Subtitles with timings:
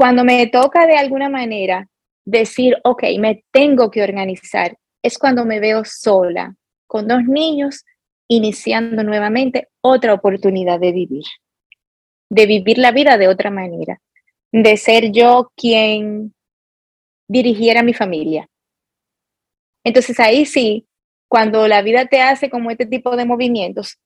[0.00, 1.86] cuando me toca de alguna manera
[2.24, 7.84] decir, ok, me tengo que organizar, es cuando me veo sola, con dos niños,
[8.26, 11.24] iniciando nuevamente otra oportunidad de vivir,
[12.30, 14.00] de vivir la vida de otra manera,
[14.50, 16.32] de ser yo quien
[17.28, 18.48] dirigiera mi familia.
[19.84, 20.86] Entonces ahí sí,
[21.28, 23.98] cuando la vida te hace como este tipo de movimientos,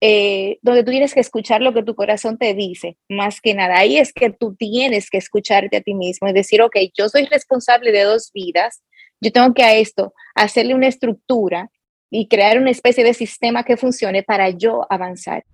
[0.00, 3.78] eh, donde tú tienes que escuchar lo que tu corazón te dice, más que nada.
[3.78, 7.26] Ahí es que tú tienes que escucharte a ti mismo y decir, ok, yo soy
[7.26, 8.82] responsable de dos vidas,
[9.20, 11.70] yo tengo que a esto hacerle una estructura
[12.10, 15.44] y crear una especie de sistema que funcione para yo avanzar.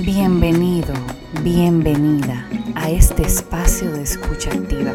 [0.00, 0.92] Bienvenido,
[1.42, 4.92] bienvenida a este espacio de escucha activa,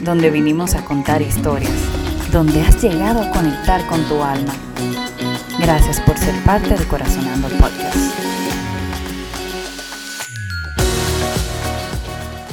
[0.00, 1.72] donde vinimos a contar historias,
[2.30, 4.54] donde has llegado a conectar con tu alma
[5.62, 7.96] Gracias por ser parte de Corazonando Podcast.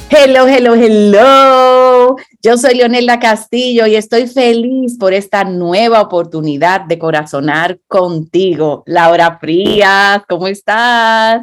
[0.08, 2.14] Hello, hello, hello.
[2.40, 8.84] Yo soy Leonela Castillo y estoy feliz por esta nueva oportunidad de corazonar contigo.
[8.86, 11.42] Laura Frías, ¿cómo estás?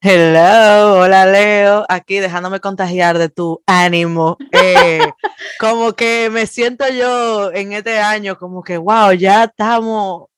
[0.00, 4.38] Hello, hola Leo, aquí dejándome contagiar de tu ánimo.
[4.52, 5.00] Eh,
[5.58, 10.29] como que me siento yo en este año, como que, wow, ya estamos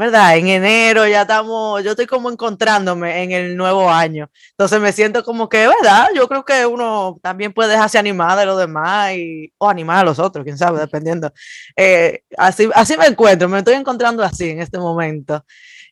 [0.00, 0.38] ¿verdad?
[0.38, 4.30] En enero ya estamos, yo estoy como encontrándome en el nuevo año.
[4.52, 6.08] Entonces me siento como que, ¿verdad?
[6.16, 10.04] Yo creo que uno también puede dejarse animar de los demás y, o animar a
[10.04, 11.30] los otros, quién sabe, dependiendo.
[11.76, 15.44] Eh, así, así me encuentro, me estoy encontrando así en este momento.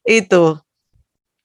[0.03, 0.59] ¿Y tú?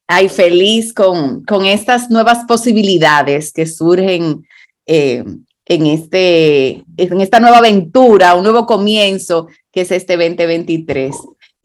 [0.08, 4.48] Ay, feliz con, con estas nuevas posibilidades que surgen
[4.86, 5.26] eh,
[5.66, 11.14] en, este, en esta nueva aventura, un nuevo comienzo que es este 2023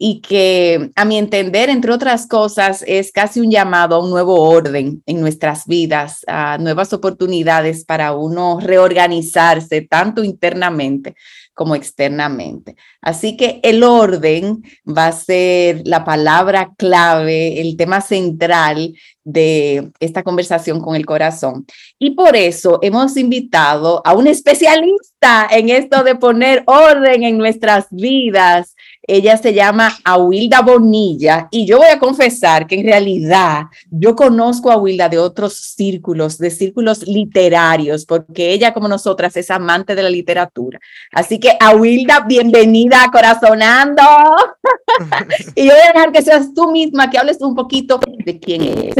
[0.01, 4.41] y que a mi entender, entre otras cosas, es casi un llamado a un nuevo
[4.41, 11.15] orden en nuestras vidas, a nuevas oportunidades para uno reorganizarse tanto internamente
[11.53, 12.77] como externamente.
[13.01, 18.93] Así que el orden va a ser la palabra clave, el tema central
[19.25, 21.65] de esta conversación con el corazón.
[21.99, 27.87] Y por eso hemos invitado a un especialista en esto de poner orden en nuestras
[27.91, 28.73] vidas,
[29.09, 34.69] ella se llama Awilda Bonilla y yo voy a confesar que en realidad yo conozco
[34.69, 40.03] a Awilda de otros círculos, de círculos literarios, porque ella como nosotras es amante de
[40.03, 40.79] la literatura.
[41.11, 44.03] Así que Awilda, bienvenida a Corazonando.
[45.55, 48.61] y yo voy a dejar que seas tú misma, que hables un poquito de quién
[48.61, 48.95] es.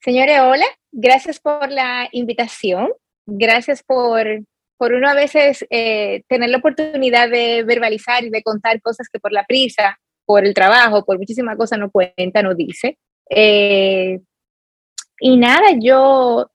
[0.00, 2.88] Señores, hola, gracias por la invitación.
[3.26, 4.26] Gracias por
[4.82, 9.20] por uno a veces eh, tener la oportunidad de verbalizar y de contar cosas que
[9.20, 12.98] por la prisa, por el trabajo, por muchísimas cosas no cuenta, no dice.
[13.30, 14.18] Eh,
[15.20, 16.50] y nada, yo,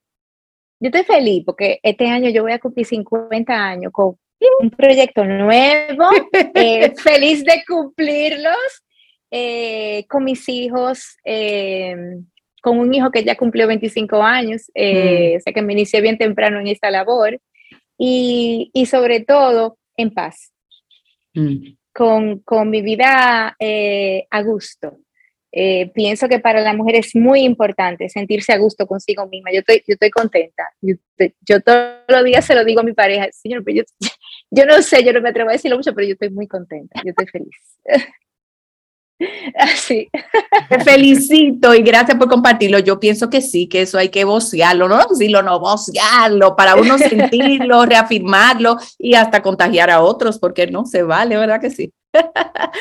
[0.81, 4.17] yo estoy feliz porque este año yo voy a cumplir 50 años con
[4.59, 6.09] un proyecto nuevo,
[6.53, 8.57] eh, feliz de cumplirlos
[10.09, 11.15] con mis hijos
[12.61, 15.37] con un hijo que ya cumplió 25 años, mm.
[15.37, 17.39] o sea que me inicié bien temprano en esta labor
[17.97, 20.53] y, y sobre todo en paz,
[21.33, 21.73] mm.
[21.93, 24.99] con, con, mi vida eh, a gusto.
[25.51, 29.51] Eh, pienso que para la mujer es muy importante sentirse a gusto consigo misma.
[29.51, 30.69] Yo estoy, yo estoy contenta.
[30.81, 30.95] Yo,
[31.41, 33.83] yo todos los días se lo digo a mi pareja, señor, yo,
[34.51, 37.01] yo no sé, yo no me atrevo a decirlo mucho, pero yo estoy muy contenta,
[37.03, 37.55] yo estoy feliz.
[39.55, 40.09] Así.
[40.69, 42.79] Te felicito y gracias por compartirlo.
[42.79, 46.97] Yo pienso que sí, que eso hay que vocearlo, no decirlo, no vocearlo, para uno
[46.97, 51.91] sentirlo, reafirmarlo y hasta contagiar a otros, porque no se vale, ¿verdad que sí?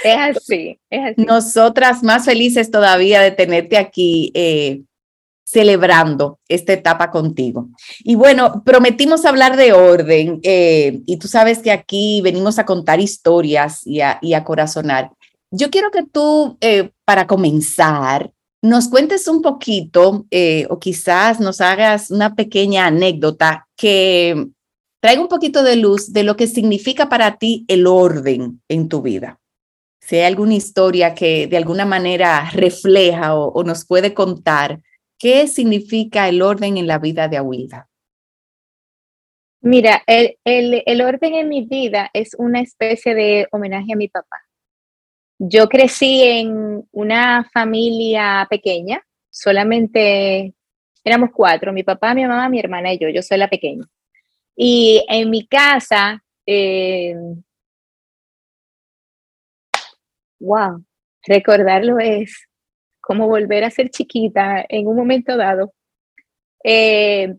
[0.03, 1.25] Es así, es así.
[1.25, 4.31] Nosotras más felices todavía de tenerte aquí.
[4.35, 4.83] Eh,
[5.49, 7.69] celebrando esta etapa contigo.
[8.01, 12.99] Y bueno, prometimos hablar de orden eh, y tú sabes que aquí venimos a contar
[12.99, 15.13] historias y a, y a corazonar.
[15.59, 18.31] Yo quiero que tú, eh, para comenzar,
[18.61, 24.49] nos cuentes un poquito eh, o quizás nos hagas una pequeña anécdota que
[25.01, 29.01] traiga un poquito de luz de lo que significa para ti el orden en tu
[29.01, 29.41] vida.
[30.03, 34.83] Si hay alguna historia que de alguna manera refleja o, nos puede contar
[35.19, 37.89] qué significa el orden en la vida de Aguilda.
[39.63, 44.46] Mira, el, el orden en mi vida es una especie de homenaje a mi papá.
[45.39, 50.55] Yo crecí en una familia pequeña, solamente
[51.05, 53.85] éramos cuatro, mi papá, mi mamá, mi hermana y yo, yo soy la pequeña.
[54.57, 57.15] Y en mi casa, eh,
[60.41, 60.83] wow,
[61.27, 62.49] recordarlo es
[63.01, 65.75] como volver a ser chiquita en un momento dado.
[66.65, 67.35] Eh,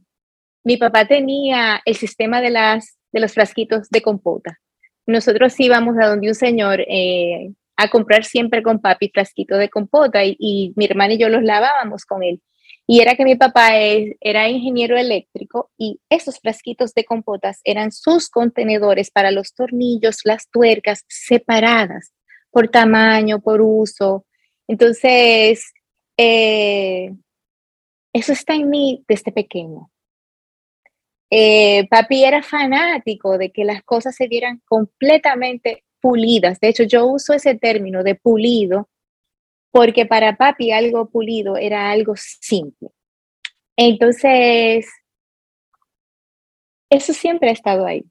[0.64, 4.60] mi papá tenía el sistema de, las, de los frasquitos de compota.
[5.06, 10.26] Nosotros íbamos a donde un señor eh, a comprar siempre con papi frasquitos de compota
[10.26, 12.42] y, mi hermana y yo los lavábamos con él.
[12.88, 18.30] Y era que mi papá era ingeniero eléctrico y esos frasquitos de compotas eran sus
[18.30, 22.14] contenedores para los tornillos, las tuercas separadas
[22.50, 24.26] por tamaño, por uso.
[24.68, 25.74] Entonces,
[26.18, 27.14] eh,
[28.14, 29.92] eso está en mí desde pequeño.
[31.30, 36.60] Eh, papi era fanático de que las cosas se vieran completamente pulidas.
[36.60, 38.90] De hecho, yo uso ese término de pulido
[39.72, 42.90] porque para papi algo pulido era algo simple.
[43.76, 44.88] Entonces,
[46.90, 48.04] eso siempre ha estado ahí.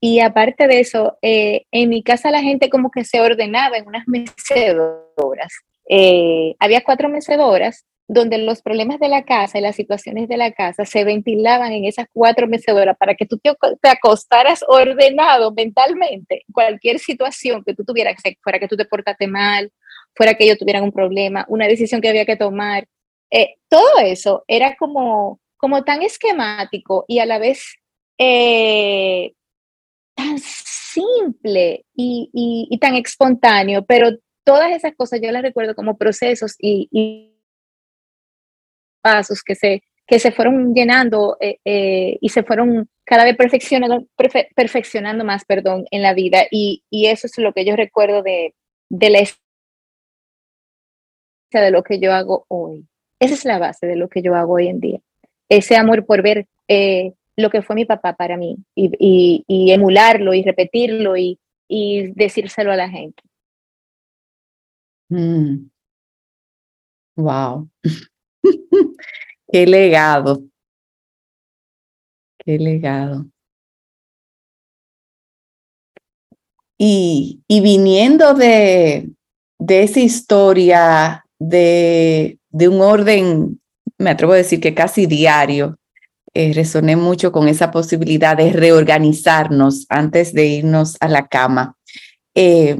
[0.00, 3.86] Y aparte de eso, eh, en mi casa la gente como que se ordenaba en
[3.88, 5.52] unas mecedoras.
[5.88, 10.52] Eh, había cuatro mecedoras donde los problemas de la casa y las situaciones de la
[10.52, 13.50] casa se ventilaban en esas cuatro mecedoras para que tú te,
[13.88, 16.44] acostaras ordenado mentalmente.
[16.52, 19.72] Cualquier situación que tú tuvieras, fuera que tú te portaste mal,
[20.14, 22.86] fuera que ellos tuvieran un problema, una decisión que había que tomar,
[23.30, 27.74] eh, todo eso era como, como tan esquemático y a la vez
[28.18, 29.32] eh,
[30.14, 34.10] tan simple y, y, tan espontáneo, pero
[34.44, 37.35] todas esas cosas yo las recuerdo como procesos y, y
[39.06, 44.04] pasos que se, que se fueron llenando eh, eh, y se fueron cada vez perfeccionando,
[44.56, 46.42] perfeccionando más, perdón, en la vida.
[46.50, 48.52] Y, y, eso es lo que yo recuerdo de,
[48.88, 49.20] de la
[51.52, 52.84] de lo que yo hago hoy.
[53.20, 54.98] Esa es la base de lo que yo hago hoy en día.
[55.48, 59.70] Ese amor por ver eh, lo que fue mi papá para mí y, y, y
[59.70, 61.38] emularlo y repetirlo y,
[61.68, 63.22] y, decírselo a la gente.
[65.08, 65.70] Mm.
[67.16, 67.70] Wow.
[69.52, 70.42] Qué legado.
[72.38, 73.26] Qué legado.
[76.78, 79.10] Y, y viniendo de,
[79.58, 83.60] de, esa historia de, de, un orden,
[83.98, 85.78] me atrevo a decir que casi diario,
[86.34, 91.78] eh, resoné mucho con esa posibilidad de reorganizarnos antes de irnos a la cama.
[92.34, 92.76] Eh,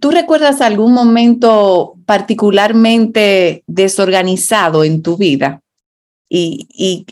[0.00, 5.60] ¿Tú recuerdas algún momento particularmente desorganizado en tu vida?
[6.30, 6.66] ¿Y,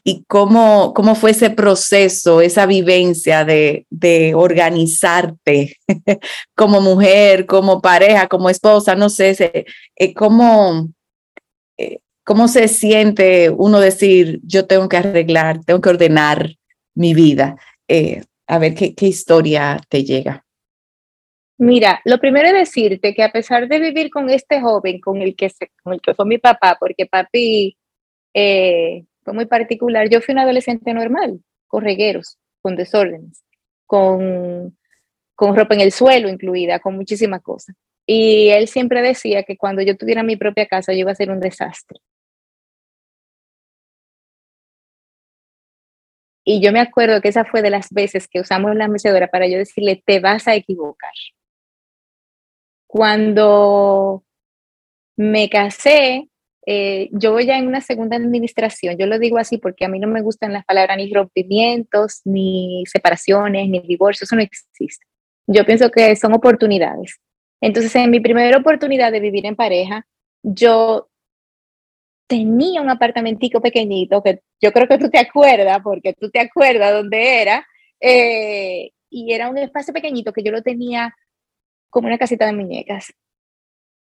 [0.05, 5.77] y, cómo, cómo, fue ese proceso, esa vivencia de, de organizarte
[6.57, 8.97] como mujer, como pareja, como esposa?
[8.97, 9.67] No sé,
[9.97, 10.89] eh, ¿cómo,
[11.79, 16.57] eh, ¿cómo se siente uno decir, yo tengo que arreglar, tengo que ordenar
[16.95, 17.57] mi vida?
[17.87, 20.45] Eh, a ver qué, qué historia te llega.
[21.63, 25.37] Mira, lo primero es decirte que a pesar de vivir con este joven, con el
[25.37, 25.49] que,
[25.85, 27.77] con el que fue mi papá, porque papi
[28.35, 33.45] eh, fue muy particular, yo fui una adolescente normal, con regueros, con desórdenes,
[33.87, 34.77] con,
[35.37, 37.77] con ropa en el suelo incluida, con muchísimas cosas.
[38.07, 41.31] Y él siempre decía que cuando yo tuviera mi propia casa yo iba a ser
[41.31, 42.01] un desastre.
[46.45, 49.47] Y yo me acuerdo que esa fue de las veces que usamos la mecedora para
[49.47, 51.13] yo decirle, te vas a equivocar.
[52.93, 54.23] Cuando
[55.17, 56.29] me casé,
[56.67, 59.99] eh, yo voy ya en una segunda administración, yo lo digo así porque a mí
[59.99, 65.07] no me gustan las palabras ni rompimientos, ni separaciones, ni divorcios, eso no existe.
[65.47, 67.19] Yo pienso que son oportunidades.
[67.63, 70.07] Entonces, en mi primera oportunidad de vivir en pareja,
[70.43, 71.09] yo
[72.27, 76.93] tenía un apartamentico pequeñito que yo creo que tú te acuerdas, porque tú te acuerdas
[76.93, 77.67] dónde era,
[78.01, 81.15] eh, y era un espacio pequeñito que yo lo tenía
[81.93, 83.13] como una casita de muñecas.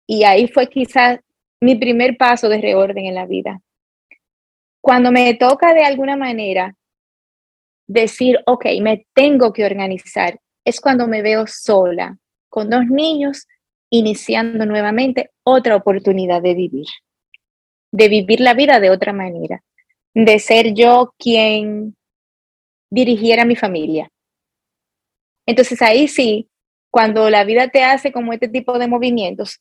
[0.09, 1.21] Y ahí fue quizás
[1.61, 3.63] mi primer paso de reorden en la vida.
[4.81, 6.75] Cuando me toca de alguna manera
[7.87, 13.47] decir, ok, me tengo que organizar, es cuando me veo sola, con dos niños,
[13.89, 16.87] iniciando nuevamente otra oportunidad de vivir,
[17.93, 19.63] de vivir la vida de otra manera,
[20.13, 21.97] de ser yo quien
[22.91, 24.11] dirigiera mi familia.
[25.47, 26.49] Entonces ahí sí,
[26.97, 29.61] cuando la vida te hace como este tipo de movimientos,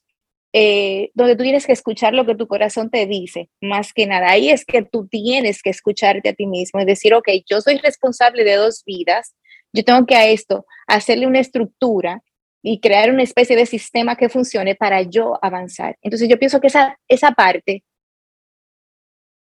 [0.54, 4.30] eh, donde tú tienes que escuchar lo que tu corazón te dice, más que nada.
[4.30, 7.76] Ahí es que tú tienes que escucharte a ti mismo y decir, ok, yo soy
[7.76, 9.34] responsable de dos vidas,
[9.74, 12.22] yo tengo que a esto hacerle una estructura
[12.62, 15.98] y crear una especie de sistema que funcione para yo avanzar.
[16.00, 17.84] Entonces yo pienso que esa, esa parte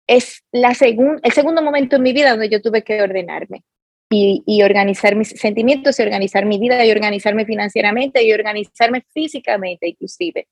[0.06, 3.64] es la el segundo momento en mi vida donde yo tuve que ordenarme
[4.10, 10.48] y, organizar mis sentimientos y organizar mi vida y organizarme financieramente y organizarme físicamente inclusive.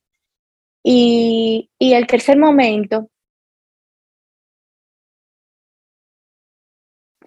[0.83, 3.09] Y, y el tercer momento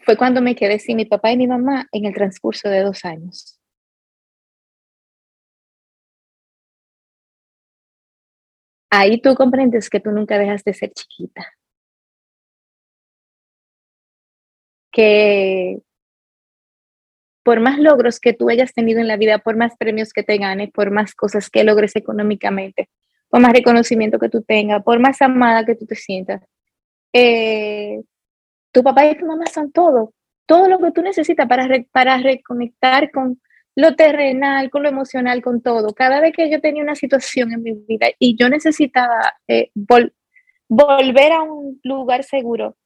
[0.00, 3.04] fue cuando me quedé sin mi papá y mi mamá en el transcurso de dos
[3.04, 3.60] años.
[8.90, 11.46] Ahí tú comprendes que tú nunca dejas de ser chiquita.
[14.92, 15.80] Que
[17.42, 20.38] por más logros que tú hayas tenido en la vida, por más premios que te
[20.38, 22.88] ganes, por más cosas que logres económicamente,
[23.28, 26.42] por más reconocimiento que tú tengas, por más amada que tú te sientas,
[27.12, 28.02] eh,
[28.72, 30.12] tu papá y tu mamá son todo,
[30.46, 33.40] todo lo que tú necesitas para, para reconectar con
[33.76, 35.94] lo terrenal, con lo emocional, con todo.
[35.94, 41.32] Cada vez que yo tenía una situación en mi vida y yo necesitaba eh, volver
[41.32, 42.76] a un lugar seguro,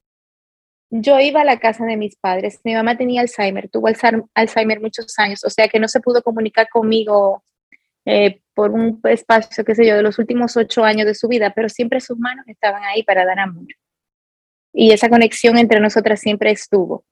[0.91, 2.61] yo iba a la casa de mis padres.
[2.65, 3.89] Mi mamá tenía Alzheimer, tuvo
[4.35, 7.45] Alzheimer muchos años, o sea que no se pudo comunicar conmigo
[8.05, 11.53] eh, por un espacio, qué sé yo, de los últimos ocho años de su vida,
[11.55, 13.67] pero siempre sus manos estaban ahí para dar amor.
[14.73, 17.05] Y esa conexión entre nosotras siempre estuvo.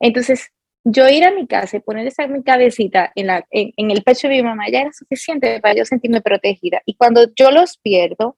[0.00, 0.50] Entonces,
[0.84, 4.28] yo ir a mi casa y poner esa mi cabecita en, la, en, el pecho
[4.28, 6.82] de mi mamá ya era suficiente para yo sentirme protegida.
[6.86, 8.36] Y cuando yo los pierdo,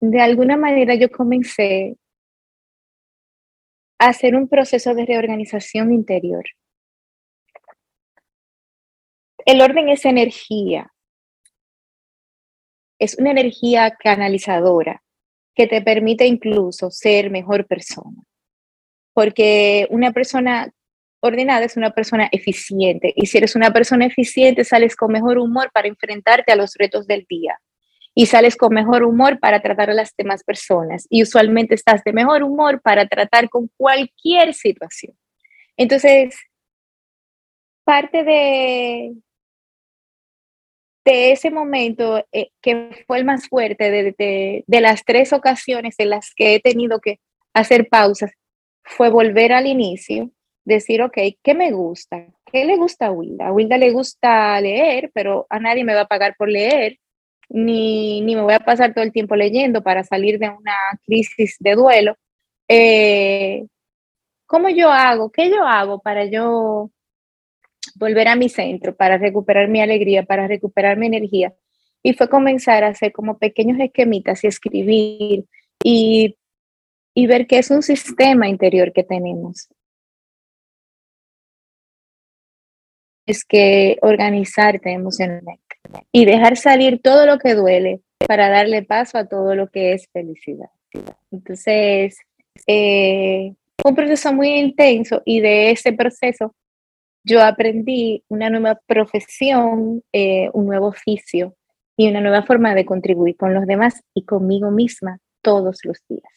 [0.00, 1.96] de alguna manera yo comencé
[3.98, 6.44] a hacer un proceso de reorganización interior.
[9.44, 10.92] El orden es energía.
[13.00, 15.02] Es una energía canalizadora
[15.54, 18.22] que te permite incluso ser mejor persona.
[19.12, 20.72] Porque una persona
[21.20, 25.70] ordenada es una persona eficiente y si eres una persona eficiente sales con mejor humor
[25.72, 27.58] para enfrentarte a los retos del día
[28.18, 32.12] y sales con mejor humor para tratar a las demás personas y usualmente estás de
[32.12, 35.16] mejor humor para tratar con cualquier situación.
[35.76, 36.36] Entonces,
[37.84, 39.14] parte de,
[41.04, 46.10] de ese momento eh, que fue el más fuerte de, de, las tres ocasiones en
[46.10, 47.20] las que he tenido que
[47.54, 48.32] hacer pausas,
[48.82, 50.32] fue volver al inicio,
[50.64, 52.26] decir, ok, ¿qué me gusta?
[52.50, 53.46] ¿Qué le gusta a Wilda?
[53.46, 56.98] A Wilda le gusta leer, pero a nadie me va a pagar por leer,
[57.48, 60.76] ni, ni me voy a pasar todo el tiempo leyendo para salir de una
[61.06, 62.16] crisis de duelo.
[62.68, 63.66] Eh,
[64.46, 65.30] ¿Cómo yo hago?
[65.30, 66.90] ¿Qué yo hago para yo
[67.96, 71.54] volver a mi centro, para recuperar mi alegría, para recuperar mi energía.
[72.02, 75.44] Y fue comenzar a hacer como pequeños esquemitas y escribir
[75.82, 76.36] y,
[77.14, 79.68] y ver que es un sistema interior que tenemos.
[83.26, 85.67] Es que organizarte emocionalmente
[86.12, 90.08] y dejar salir todo lo que duele para darle paso a todo lo que es
[90.12, 90.70] felicidad.
[91.30, 92.18] Entonces,
[92.66, 93.54] eh,
[93.84, 96.54] un proceso muy intenso y de ese proceso
[97.24, 101.54] yo aprendí una nueva profesión, eh, un nuevo oficio
[101.96, 106.32] y una nueva forma de contribuir con los demás y conmigo misma todos los días.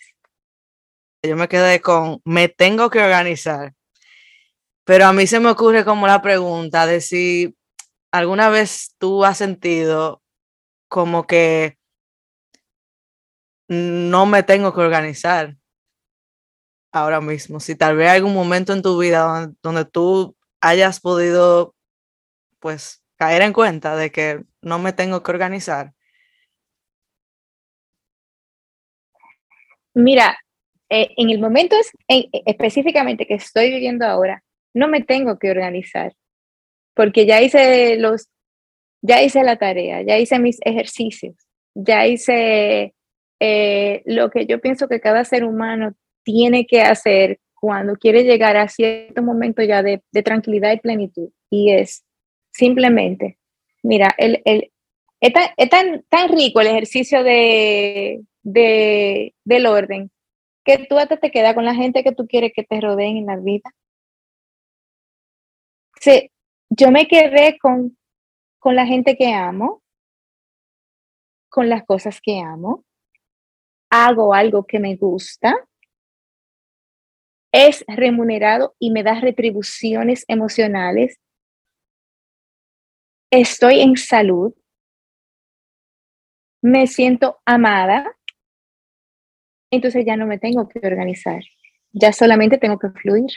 [1.24, 3.74] Yo me quedé con, me tengo que organizar,
[4.84, 7.56] pero a mí se me ocurre como la pregunta de si
[8.12, 10.22] alguna vez tú has sentido
[10.88, 11.78] como que
[13.68, 15.56] no me tengo que organizar
[16.92, 21.74] ahora mismo, si tal vez hay algún momento en tu vida donde tú hayas podido,
[22.60, 25.94] pues, caer en cuenta de que no me tengo que organizar?
[29.94, 30.38] Mira,
[30.90, 31.92] eh, en el momento es,
[32.46, 36.14] específicamente que estoy viviendo ahora, no me tengo que organizar,
[37.02, 38.30] porque ya hice los,
[39.02, 41.34] ya hice la tarea, ya hice mis ejercicios,
[41.74, 42.94] ya hice
[43.40, 48.56] eh, lo que yo pienso que cada ser humano tiene que hacer cuando quiere llegar
[48.56, 51.32] a cierto momento ya de, tranquilidad y plenitud.
[51.50, 52.06] Y es
[52.52, 53.40] simplemente,
[53.82, 54.72] mira, el, el,
[55.22, 55.34] es,
[55.72, 60.12] tan, tan, rico el ejercicio de, de, del orden
[60.64, 63.26] que tú hasta te quedas con la gente que tú quieres que te rodeen en
[63.26, 63.74] la vida.
[66.00, 66.30] Sí,
[66.72, 67.98] yo me quedé con,
[68.58, 69.84] con la gente que amo,
[71.50, 72.86] con las cosas que amo,
[73.90, 75.54] hago algo que me gusta,
[77.52, 81.20] es remunerado y me da retribuciones emocionales.
[83.30, 84.54] Estoy en salud.
[86.62, 88.18] Me siento amada.
[89.72, 91.44] Entonces ya no me tengo que organizar.
[91.92, 93.32] Ya solamente tengo que fluir.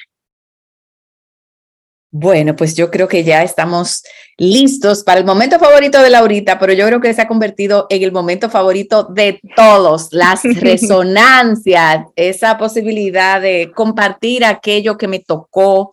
[2.17, 4.05] Bueno, pues yo creo que ya estamos
[4.39, 8.05] listos para el momento favorito de Laurita, pero yo creo que se ha convertido en
[8.05, 15.93] el momento favorito de todos, las resonancias, esa posibilidad de compartir aquello que me tocó,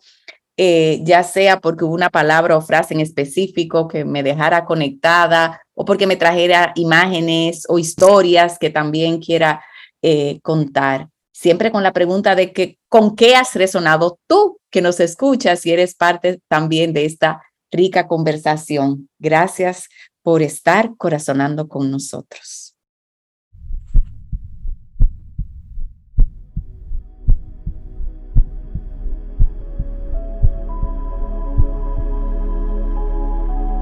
[0.56, 5.60] eh, ya sea porque hubo una palabra o frase en específico que me dejara conectada
[5.74, 9.60] o porque me trajera imágenes o historias que también quiera
[10.02, 11.08] eh, contar.
[11.32, 15.70] Siempre con la pregunta de que, ¿con qué has resonado tú que nos escuchas y
[15.70, 19.08] eres parte también de esta rica conversación?
[19.20, 19.88] Gracias
[20.22, 22.74] por estar corazonando con nosotros.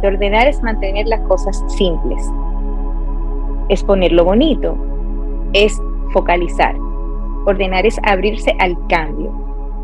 [0.07, 2.23] ordenar es mantener las cosas simples.
[3.69, 4.77] Es ponerlo bonito.
[5.53, 5.81] Es
[6.13, 6.75] focalizar.
[7.47, 9.40] Ordenar es abrirse al cambio.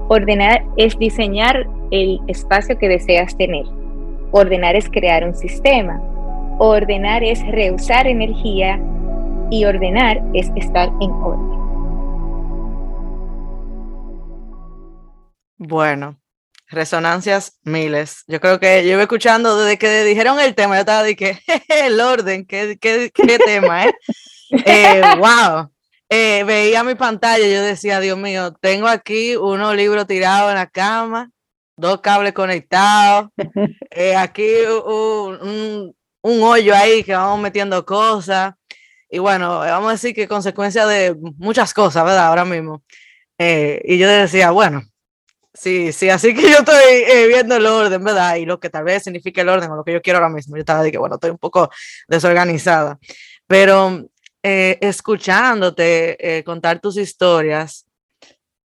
[0.08, 3.64] Ordenar es diseñar el espacio que deseas tener.
[4.30, 6.00] Ordenar es crear un sistema.
[6.58, 8.80] Ordenar es reusar energía
[9.50, 11.56] y ordenar es estar en orden.
[15.58, 16.20] Bueno,
[16.68, 18.22] resonancias miles.
[18.28, 21.38] Yo creo que yo iba escuchando desde que dijeron el tema, yo estaba de que
[21.68, 23.94] el orden, qué, qué, qué tema, ¿eh?
[24.66, 25.70] eh wow.
[26.08, 30.56] Eh, veía mi pantalla y yo decía, Dios mío, tengo aquí unos libros tirados en
[30.56, 31.30] la cama,
[31.76, 33.30] dos cables conectados,
[33.90, 34.46] eh, aquí
[34.84, 38.54] un, un, hoyo ahí que vamos metiendo cosas.
[39.10, 42.26] Y bueno, vamos a decir que consecuencia de muchas cosas, ¿verdad?
[42.26, 42.82] Ahora mismo.
[43.38, 44.82] y yo decía, bueno,
[45.56, 48.36] Sí, sí, así que yo estoy eh, viendo el orden, ¿verdad?
[48.36, 50.54] Y lo que tal vez significa el orden o lo que yo quiero ahora mismo.
[50.56, 51.70] Yo estaba de que, bueno, estoy un poco
[52.08, 52.98] desorganizada,
[53.46, 54.06] pero
[54.48, 57.84] eh, escuchándote eh, contar tus historias,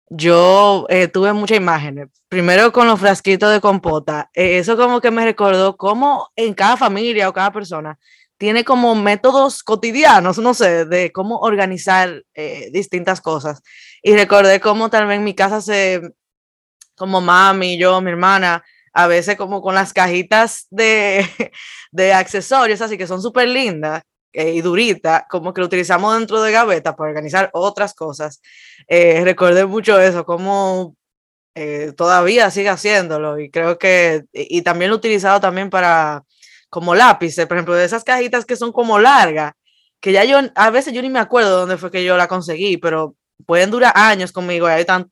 [0.07, 2.09] yo tuve muchas imágenes.
[2.29, 4.29] Primero con los frasquitos de compota.
[4.35, 7.97] eso como que me recordó cómo en cada familia o cada persona
[8.37, 12.23] tiene como métodos cotidianos, no sé, de cómo organizar
[12.71, 13.63] distintas cosas.
[14.03, 16.01] Y recordé cómo tal vez en mi casa se
[16.95, 18.63] como mami, yo, mi hermana,
[18.93, 21.27] a veces como con las cajitas de,
[21.91, 24.03] de accesorios, así que son súper lindas
[24.33, 28.41] eh, y duritas, como que lo utilizamos dentro de gaveta para organizar otras cosas.
[28.87, 30.95] Eh, recordé mucho eso, como
[31.55, 36.23] eh, todavía sigue haciéndolo y creo que, y, también lo he utilizado también para
[36.69, 39.53] como lápices, por ejemplo, de esas cajitas que son como largas,
[40.01, 42.77] que ya yo, a veces yo ni me acuerdo dónde fue que yo la conseguí,
[42.77, 45.11] pero pueden durar años conmigo y ahí están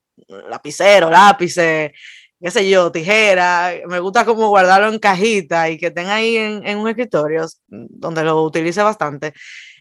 [0.49, 1.91] lapicero, lápices,
[2.41, 3.73] qué sé yo, tijera.
[3.87, 8.43] Me gusta como guardarlo en cajita y que tenga ahí en, un escritorio donde lo
[8.43, 9.33] utilice bastante.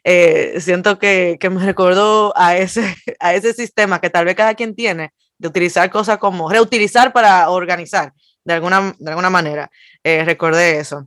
[0.04, 4.54] Eh, siento que, que, me recordó a ese, a ese sistema que tal vez cada
[4.54, 8.12] quien tiene de utilizar cosas como reutilizar para organizar
[8.44, 9.70] de alguna, de alguna manera.
[10.04, 11.06] Eh, recordé eso.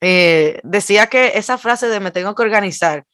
[0.00, 3.04] Eh, decía que esa frase de me tengo que organizar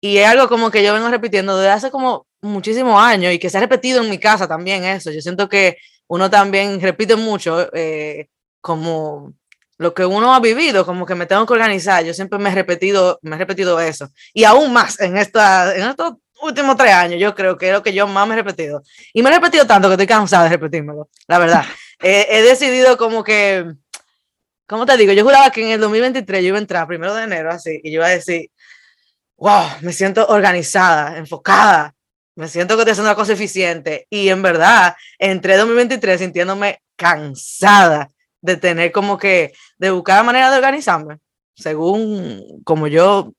[0.00, 3.50] y es algo como que yo vengo repitiendo desde hace como muchísimos años y que
[3.50, 5.10] se ha repetido en mi casa también eso.
[5.10, 8.28] Yo siento que uno también repite mucho eh,
[8.60, 9.32] como
[9.78, 12.04] lo que uno ha vivido, como que me tengo que organizar.
[12.04, 14.10] Yo siempre me he repetido, me he repetido eso.
[14.32, 17.82] Y aún más en, esta, en estos últimos tres años, yo creo que es lo
[17.82, 18.82] que yo más me he repetido.
[19.12, 21.64] Y me he repetido tanto que estoy cansada de repetírmelo, la verdad.
[22.00, 23.66] he decidido como que,
[24.66, 25.12] ¿cómo te digo?
[25.12, 27.90] Yo juraba que en el 2023 yo iba a entrar primero de enero así y
[27.90, 28.50] yo iba a decir,
[29.36, 31.94] wow, me siento organizada, enfocada,
[32.36, 34.06] me siento que estoy haciendo una cosa eficiente.
[34.10, 38.08] Y en verdad, entré 2023 sintiéndome cansada
[38.42, 41.18] de tener como que, de buscar manera de organizarme,
[41.54, 43.32] según como yo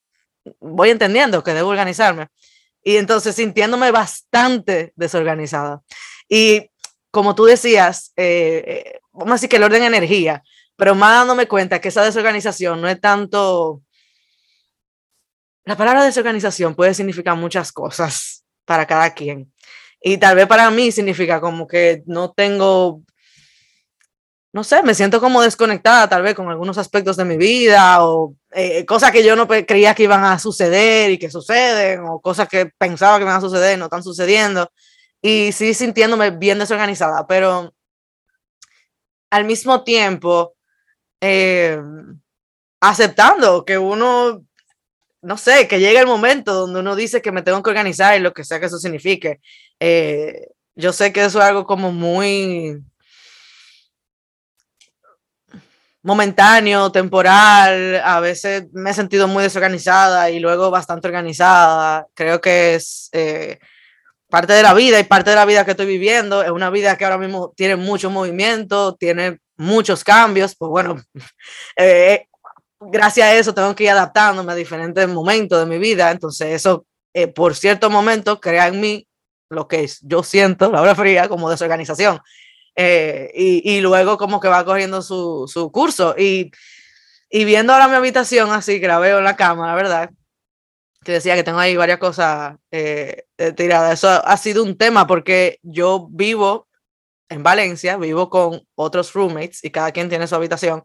[0.59, 2.27] voy entendiendo que debo organizarme.
[2.83, 5.81] Y entonces sintiéndome bastante desorganizada.
[6.27, 6.71] Y
[7.11, 10.41] como tú decías, eh, eh, vamos a que el orden energía,
[10.75, 13.81] pero más dándome cuenta que esa desorganización no es tanto
[15.65, 18.36] la palabra desorganización puede significar muchas cosas
[18.67, 19.51] para cada quien.
[20.01, 23.01] Y tal vez para mí significa como que no tengo,
[24.53, 28.35] no sé, me siento como desconectada tal vez con algunos aspectos de mi vida o
[28.51, 32.47] eh, cosas que yo no creía que iban a suceder y que suceden o cosas
[32.47, 34.69] que pensaba que iban a suceder y no están sucediendo.
[35.21, 37.73] Y sí sintiéndome bien desorganizada, pero
[39.31, 40.55] al mismo tiempo
[41.21, 41.81] eh,
[42.81, 44.43] aceptando que uno
[45.27, 48.21] no sé, que llegue el momento donde uno dice que me tengo que organizar y
[48.21, 49.41] lo que sea que eso signifique.
[49.77, 52.81] Eh, yo sé que eso es algo como muy
[56.01, 62.07] momentáneo, temporal, a veces me he sentido muy desorganizada y luego bastante organizada.
[62.13, 63.59] Creo que es eh,
[64.29, 66.41] parte de la vida y parte de la vida que estoy viviendo.
[66.41, 70.95] Es una vida que ahora mismo tiene mucho movimiento, tiene muchos cambios, pues bueno,
[71.75, 72.27] eh,
[72.79, 76.11] gracias a eso tengo que ir adaptándome a diferentes momentos de mi vida.
[76.11, 79.07] Entonces, eso eh, por cierto momento crea en mí
[79.49, 82.19] lo que yo siento, la hora fría, como desorganización.
[82.75, 86.15] eh, y, luego como que va corriendo su, su curso.
[86.17, 86.51] Y,
[87.29, 90.11] y, viendo ahora mi habitación así, que la veo en la cama, ¿verdad?
[91.03, 93.23] Que decía que tengo ahí varias cosas eh,
[93.55, 93.93] tiradas.
[93.93, 96.67] Eso ha sido un tema porque yo vivo
[97.29, 100.83] en Valencia, vivo con otros roommates y cada quien tiene su habitación.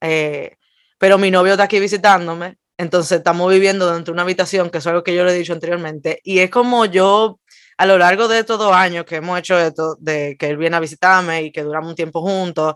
[0.00, 0.56] Eh,
[0.98, 4.86] pero mi novio está aquí visitándome, entonces estamos viviendo dentro de una habitación, que es
[4.86, 7.40] algo que yo le he dicho anteriormente, y es como yo
[7.76, 10.76] a lo largo de estos dos años que hemos hecho esto, de que él viene
[10.76, 12.74] a visitarme y que duramos un tiempo juntos,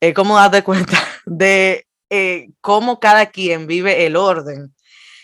[0.00, 4.74] es como darte cuenta de eh, cómo cada quien vive el orden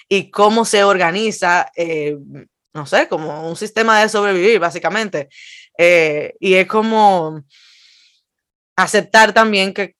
[0.08, 2.16] y cómo se organiza, eh,
[2.72, 5.28] no sé, como un sistema de sobrevivir, básicamente.
[5.78, 7.42] Eh, y es como
[8.76, 9.96] aceptar también que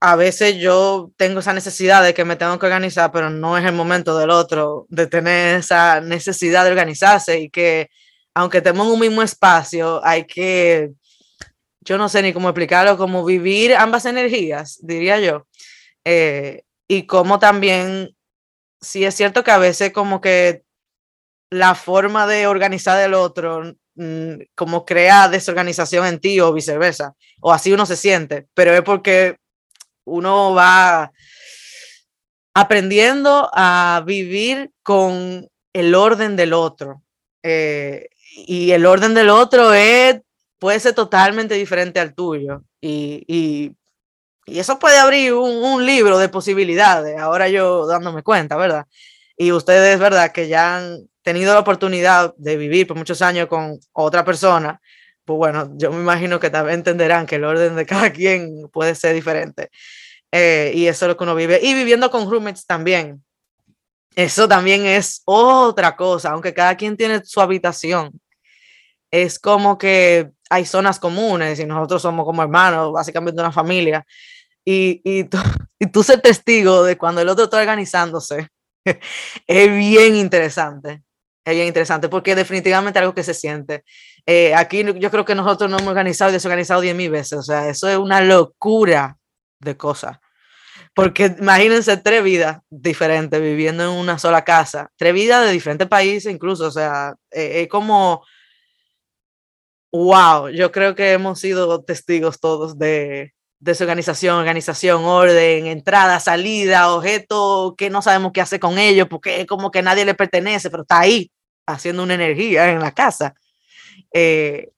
[0.00, 3.64] a veces yo tengo esa necesidad de que me tengo que organizar, pero no es
[3.64, 7.88] el momento del otro de tener esa necesidad de organizarse y que
[8.34, 10.90] aunque en un mismo espacio, hay que,
[11.80, 15.46] yo no sé ni cómo explicarlo, como vivir ambas energías, diría yo.
[16.04, 18.14] Eh, y como también,
[18.78, 20.64] sí es cierto que a veces como que
[21.50, 27.54] la forma de organizar del otro mm, como crea desorganización en ti o viceversa, o
[27.54, 29.38] así uno se siente, pero es porque
[30.06, 31.12] uno va
[32.54, 37.02] aprendiendo a vivir con el orden del otro.
[37.42, 39.72] Eh, y el orden del otro
[40.58, 42.62] puede ser totalmente diferente al tuyo.
[42.80, 43.72] Y, y,
[44.46, 48.86] eso puede abrir un, libro de posibilidades, ahora yo dándome cuenta, ¿verdad?
[49.36, 50.30] Y ustedes, ¿verdad?
[50.30, 54.80] Que ya han tenido la oportunidad de vivir por muchos años con otra persona,
[55.26, 58.94] pues bueno, yo me imagino que también entenderán que el orden de cada quien puede
[58.94, 59.70] ser diferente.
[60.32, 61.60] Eh, y eso es lo que uno vive.
[61.62, 63.22] Y viviendo con roommates también.
[64.14, 68.18] Eso también es otra cosa, aunque cada quien tiene su habitación
[69.10, 74.04] es como que hay zonas comunes y nosotros somos como hermanos, básicamente una familia.
[74.64, 75.38] Y, y, tú,
[75.78, 78.48] y tú ser testigo de cuando el otro está organizándose
[79.46, 81.02] es bien interesante.
[81.46, 83.84] Es bien interesante porque definitivamente algo que se siente.
[84.26, 87.38] Eh, aquí yo creo que nosotros no hemos organizado y desorganizado 10 mil veces.
[87.38, 89.16] O sea, eso es una locura
[89.60, 90.18] de cosas.
[90.92, 96.32] Porque imagínense tres vidas diferentes viviendo en una sola casa, tres vidas de diferentes países
[96.32, 96.66] incluso.
[96.66, 98.24] O sea, eh, es como
[99.92, 107.74] wow, yo creo que hemos sido testigos todos de desorganización, organización, orden, entrada, salida, objeto
[107.78, 110.82] que no sabemos qué hacer con ellos porque es como que nadie le pertenece, pero
[110.82, 111.30] está ahí
[111.66, 113.34] haciendo una energía en la casa.
[114.12, 114.70] Eh,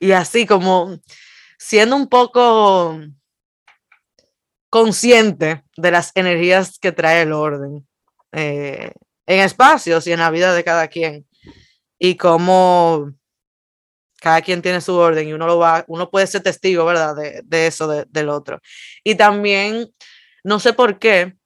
[0.00, 0.98] y así como
[1.58, 2.98] siendo un poco
[4.68, 7.86] consciente de las energías que trae el orden
[8.32, 8.92] eh,
[9.26, 11.26] en espacios y en la vida de cada quien
[11.98, 13.12] y cómo
[14.20, 17.16] cada quien tiene su orden y uno lo va, uno puede ser testigo, ¿verdad?
[17.16, 18.60] De, de eso del otro.
[19.02, 19.92] Y también,
[20.44, 21.36] no sé por qué,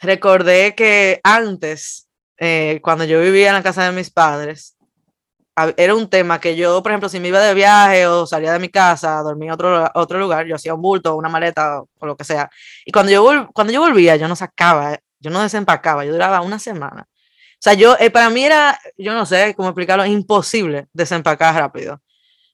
[0.00, 2.08] recordé que antes,
[2.40, 4.76] eh, cuando yo vivía en la casa de mis padres,
[5.76, 8.58] era un tema que yo, por ejemplo, si me iba de viaje o salía de
[8.58, 12.16] mi casa, dormía en otro, otro lugar, yo hacía un bulto, una maleta o lo
[12.16, 12.48] que sea.
[12.86, 16.58] Y cuando yo, cuando yo volvía, yo no sacaba, yo no desempacaba, yo duraba una
[16.58, 17.06] semana.
[17.10, 22.00] O sea, yo, eh, para mí era, yo no sé cómo explicarlo, imposible desempacar rápido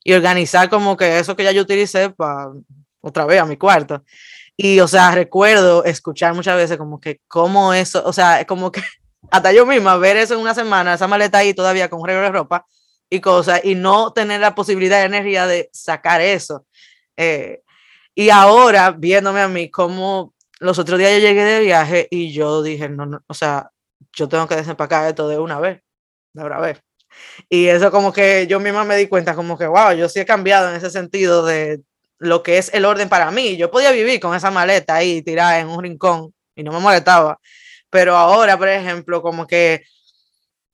[0.02, 2.50] y organizar como que eso que ya yo utilicé para
[3.00, 4.02] otra vez a mi cuarto.
[4.56, 8.82] Y, o sea, recuerdo escuchar muchas veces como que, cómo eso, o sea, como que
[9.30, 12.26] hasta yo misma ver eso en una semana, esa maleta ahí todavía con un regalo
[12.26, 12.66] de ropa
[13.08, 16.66] y cosas, y no tener la posibilidad de energía de sacar eso.
[17.16, 17.62] Eh,
[18.14, 22.62] y ahora, viéndome a mí, como los otros días yo llegué de viaje y yo
[22.62, 23.70] dije, no, no, o sea,
[24.12, 25.82] yo tengo que desempacar esto de una vez,
[26.32, 26.82] de una vez.
[27.48, 30.26] Y eso como que yo misma me di cuenta, como que, wow, yo sí he
[30.26, 31.82] cambiado en ese sentido de
[32.18, 33.56] lo que es el orden para mí.
[33.56, 37.38] Yo podía vivir con esa maleta ahí tirada en un rincón y no me molestaba.
[37.90, 39.82] Pero ahora, por ejemplo, como que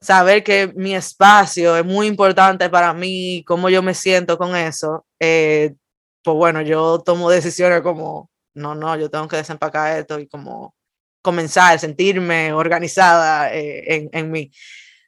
[0.00, 5.06] saber que mi espacio es muy importante para mí, cómo yo me siento con eso,
[5.20, 5.74] eh,
[6.24, 10.74] pues bueno, yo tomo decisiones como, no, no, yo tengo que desempacar esto y como
[11.22, 14.50] comenzar, sentirme organizada eh, en, en mí.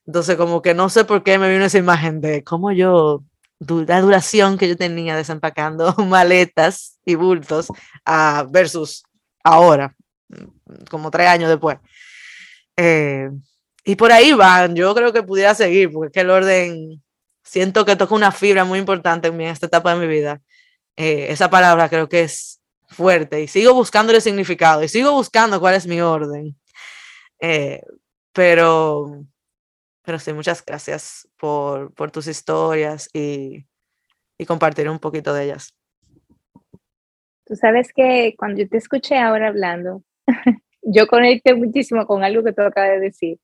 [0.07, 3.25] Entonces, como que no sé por qué me vino esa imagen de cómo yo,
[3.59, 9.05] la duración que yo tenía desempacando maletas y bultos uh, versus
[9.43, 9.97] ahora,
[10.91, 11.79] como tres años después.
[12.77, 13.31] Eh,
[13.85, 17.03] y por ahí van, yo creo que pudiera seguir, porque es que el orden,
[17.43, 20.41] siento que toca una fibra muy importante en, mí, en esta etapa de mi vida.
[20.97, 25.61] Eh, esa palabra creo que es fuerte y sigo buscando el significado y sigo buscando
[25.61, 26.57] cuál es mi orden.
[27.41, 27.83] Eh,
[28.33, 29.25] pero,
[30.03, 33.67] pero sí, muchas gracias por, por tus historias y,
[34.39, 35.75] y compartir un poquito de ellas.
[37.47, 40.03] Tú sabes que cuando yo te escuché ahora hablando,
[40.85, 43.39] yo conecté muchísimo con algo que tú acabas de decir,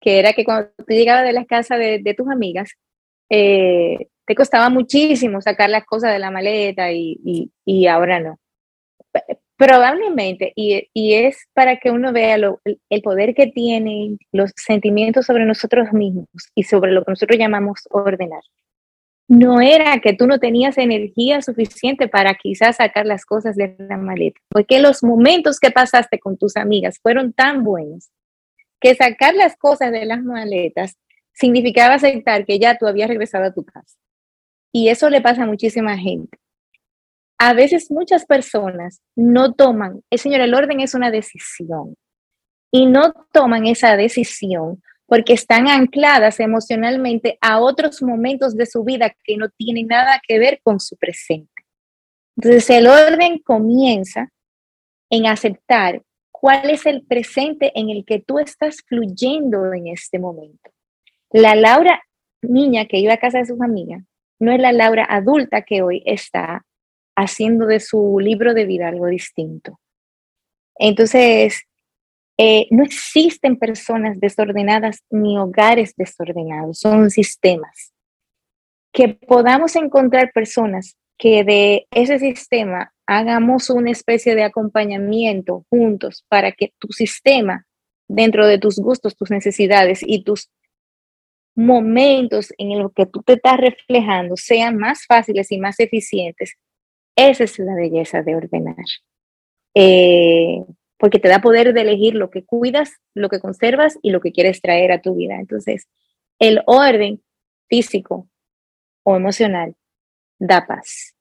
[0.00, 2.70] que era que cuando tú llegabas de la casa de, tus amigas,
[3.30, 7.50] eh, te costaba muchísimo sacar las cosas de la maleta y,
[7.88, 8.38] ahora no.
[9.56, 15.92] Probablemente, y, es para que uno vea el poder que tienen los sentimientos sobre nosotros
[15.92, 18.42] mismos y sobre lo que nosotros llamamos ordenar.
[19.26, 23.96] No era que tú no tenías energía suficiente para quizás sacar las cosas de la
[23.96, 28.10] maleta, porque los momentos que pasaste con tus amigas fueron tan buenos
[28.80, 30.98] que sacar las cosas de las maletas
[31.32, 33.96] significaba aceptar que ya tú habías regresado a tu casa.
[34.72, 36.38] Y eso le pasa a muchísima gente.
[37.38, 41.96] A veces muchas personas no toman, el Señor, el orden es una decisión.
[42.70, 49.14] Y no toman esa decisión porque están ancladas emocionalmente a otros momentos de su vida
[49.22, 51.50] que no tienen nada que ver con su presente.
[52.36, 54.30] Entonces el orden comienza
[55.10, 60.70] en aceptar cuál es el presente en el que tú estás fluyendo en este momento.
[61.30, 62.02] La Laura
[62.42, 64.04] niña que iba a casa de su familia
[64.38, 66.64] no es la Laura adulta que hoy está
[67.16, 69.78] haciendo de su libro de vida algo distinto.
[70.76, 71.62] Entonces,
[72.36, 77.92] eh, no existen personas desordenadas ni hogares desordenados, son sistemas.
[78.92, 86.52] Que podamos encontrar personas que de ese sistema hagamos una especie de acompañamiento juntos para
[86.52, 87.66] que tu sistema,
[88.08, 90.50] dentro de tus gustos, tus necesidades y tus
[91.54, 96.54] momentos en los que tú te estás reflejando sean más fáciles y más eficientes,
[97.16, 98.84] esa es la belleza de ordenar.
[99.74, 100.64] Eh,
[101.04, 104.32] porque te da poder de elegir lo que cuidas, lo que conservas y lo que
[104.32, 105.34] quieres traer a tu vida.
[105.38, 105.86] Entonces,
[106.38, 107.22] el orden
[107.68, 108.26] físico
[109.02, 109.76] o emocional
[110.38, 111.14] da paz.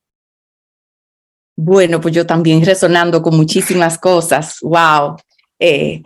[1.57, 4.59] Bueno, pues yo también resonando con muchísimas cosas.
[4.61, 5.17] Wow.
[5.59, 6.01] Eh,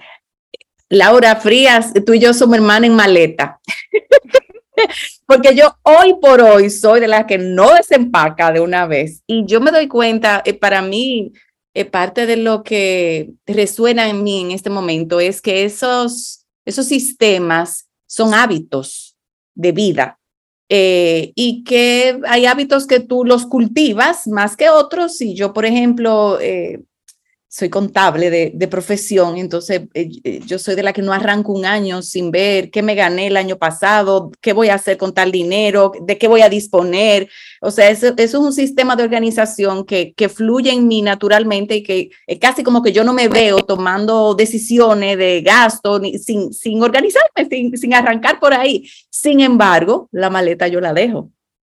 [0.90, 3.62] Laura Frías, tú y yo somos hermanas en maleta.
[5.28, 9.22] Porque yo hoy por hoy soy de las que no desempaca de una vez.
[9.28, 11.32] Y yo me doy cuenta, eh, para mí,
[11.80, 16.88] eh, parte de lo que resuena en mí en este momento es que esos, esos
[16.88, 19.16] sistemas son hábitos
[19.54, 20.20] de vida
[20.70, 25.22] eh, y que hay hábitos que tú los cultivas más que otros.
[25.22, 26.82] Y yo, por ejemplo, eh,
[27.50, 31.66] soy contable de, profesión, entonces eh, eh, yo soy de la que no arranco un
[31.66, 35.32] año sin ver qué me gané el año pasado, qué voy a hacer con tal
[35.32, 37.30] dinero, de qué voy a disponer.
[37.62, 41.84] O sea, eso, es un sistema de organización que, que fluye en mí naturalmente y
[41.84, 46.52] que es casi como que yo no me veo tomando decisiones de gasto ni, sin,
[46.54, 48.90] sin organizarme, sin, sin arrancar por ahí.
[49.10, 51.32] Sin embargo, la maleta yo la dejo.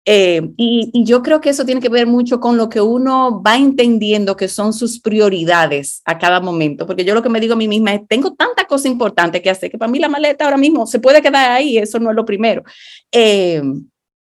[0.06, 3.56] Eh, y, yo creo que eso tiene que ver mucho con lo que uno va
[3.56, 7.56] entendiendo que son sus prioridades a cada momento, porque yo lo que me digo a
[7.56, 10.56] mí misma es, tengo tanta cosa importante que hacer que para mí la maleta ahora
[10.56, 12.64] mismo se puede quedar ahí, eso no es lo primero.
[13.12, 13.62] Eh,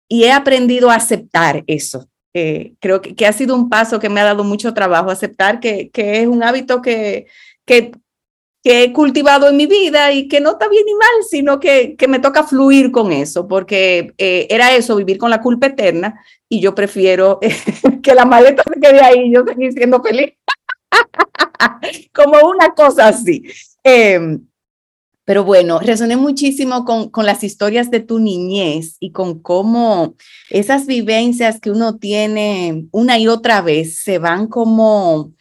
[0.08, 2.08] y he aprendido a aceptar eso.
[2.34, 5.60] Eh, creo que, que, ha sido un paso que me ha dado mucho trabajo, aceptar
[5.60, 7.26] que, que es un hábito que,
[7.64, 7.92] que,
[8.62, 11.96] que he cultivado en mi vida y que no está bien ni mal, sino que,
[11.96, 16.20] que me toca fluir con eso, porque eh, era eso, vivir con la culpa eterna,
[16.48, 17.40] y yo prefiero
[18.02, 20.32] que la maleta se quede ahí y yo seguir siendo feliz.
[22.12, 23.44] Como una cosa así.
[23.82, 24.38] Eh,
[25.24, 30.16] pero bueno, resoné muchísimo con, con las historias de tu niñez y con cómo
[30.48, 35.32] esas vivencias que uno tiene una y otra vez se van como...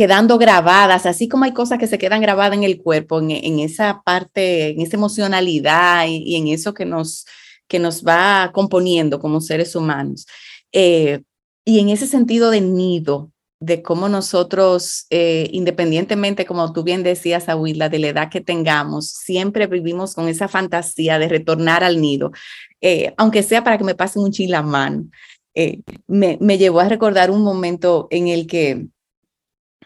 [0.00, 3.60] Eh, quedando grabadas, así como hay cosas que se quedan grabadas en el cuerpo, en,
[3.60, 7.26] esa parte, en esa emocionalidad y, en eso que nos,
[7.68, 10.26] que nos va componiendo como seres humanos.
[10.72, 11.20] Eh,
[11.66, 17.50] y en ese sentido de nido, de cómo nosotros, eh, independientemente, como tú bien decías,
[17.50, 22.32] Abuela, de la edad que tengamos, siempre vivimos con esa fantasía de retornar al nido,
[22.80, 25.12] eh, aunque sea para que me pasen un chilamán.
[26.06, 28.88] me, me llevó a recordar un momento en el que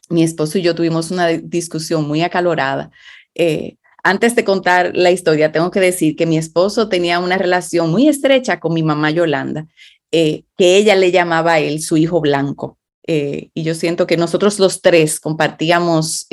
[0.08, 2.90] mi esposo y yo tuvimos una discusión muy acalorada.
[3.34, 7.90] Eh, antes de contar la historia, tengo que decir que mi esposo tenía una relación
[7.90, 9.66] muy estrecha con mi mamá Yolanda,
[10.12, 12.78] eh, que ella le llamaba a él su hijo blanco.
[13.06, 16.26] Eh, y yo siento que nosotros los tres compartíamos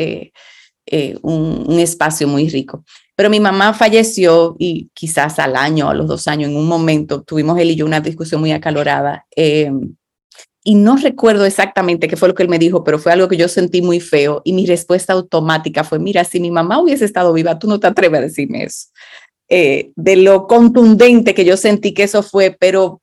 [1.21, 2.84] un, un, espacio muy rico.
[3.15, 7.23] Pero mi mamá falleció y quizás al año, a los dos años, en un momento,
[7.23, 9.25] tuvimos él y yo una discusión muy acalorada
[10.63, 13.38] y no recuerdo exactamente qué fue lo que él me dijo, pero fue algo que
[13.38, 17.34] yo sentí muy feo y mi respuesta automática fue, mira, si mi mamá hubiese estado
[17.34, 18.88] viva, tú no te atreves a decirme eso.
[19.50, 23.02] Eh, de lo contundente que yo sentí que eso fue, pero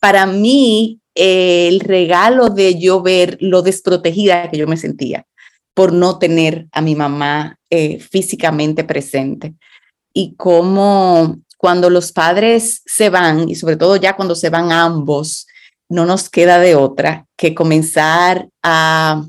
[0.00, 5.26] para mí el regalo de yo ver lo desprotegida que yo me sentía
[5.74, 9.54] por no tener a mi mamá eh, físicamente presente.
[10.12, 15.46] Y cómo cuando los padres se van, y sobre todo ya cuando se van ambos,
[15.88, 19.24] no nos queda de otra que comenzar a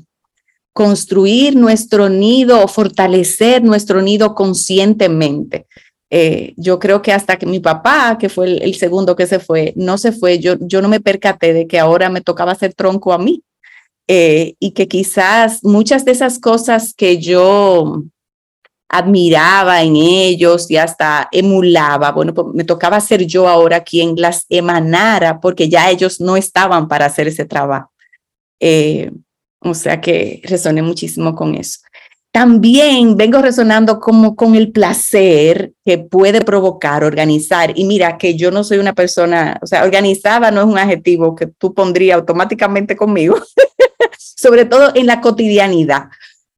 [0.72, 5.66] construir nuestro nido fortalecer nuestro nido conscientemente.
[6.10, 9.72] Eh, yo creo que hasta que mi papá, que fue el, segundo que se fue,
[9.74, 13.12] no se fue, yo, yo no me percaté de que ahora me tocaba hacer tronco
[13.12, 13.42] a mí.
[14.08, 18.04] Eh, y que quizás muchas de esas cosas que yo
[18.88, 24.46] admiraba en ellos y hasta emulaba, bueno, pues me tocaba ser yo ahora quien las
[24.48, 27.90] emanara porque ya ellos no estaban para hacer ese trabajo.
[28.60, 29.10] Eh,
[29.60, 31.80] o sea que resoné muchísimo con eso.
[32.36, 37.72] También vengo resonando como con el placer que puede provocar organizar.
[37.74, 41.34] Y mira que yo no soy una persona, o sea, organizada no es un adjetivo
[41.34, 43.36] que tú pondrías automáticamente conmigo,
[44.18, 46.08] sobre todo en la cotidianidad.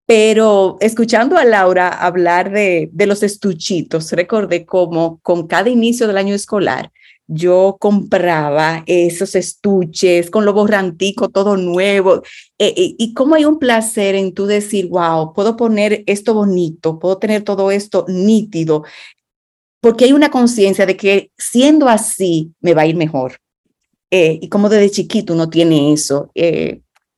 [0.09, 6.35] Pero escuchando a Laura hablar de, los estuchitos, recordé cómo con cada inicio del año
[6.35, 6.91] escolar
[7.27, 12.23] yo compraba esos estuches con lo borrantico, todo nuevo.
[12.59, 16.99] Eh, eh, y cómo hay un placer en tú decir, wow, puedo poner esto bonito,
[16.99, 18.85] puedo tener todo esto nítido,
[19.83, 23.37] porque hay una conciencia de que siendo así me va a ir mejor.
[24.11, 26.31] Eh, y como desde chiquito uno tiene eso.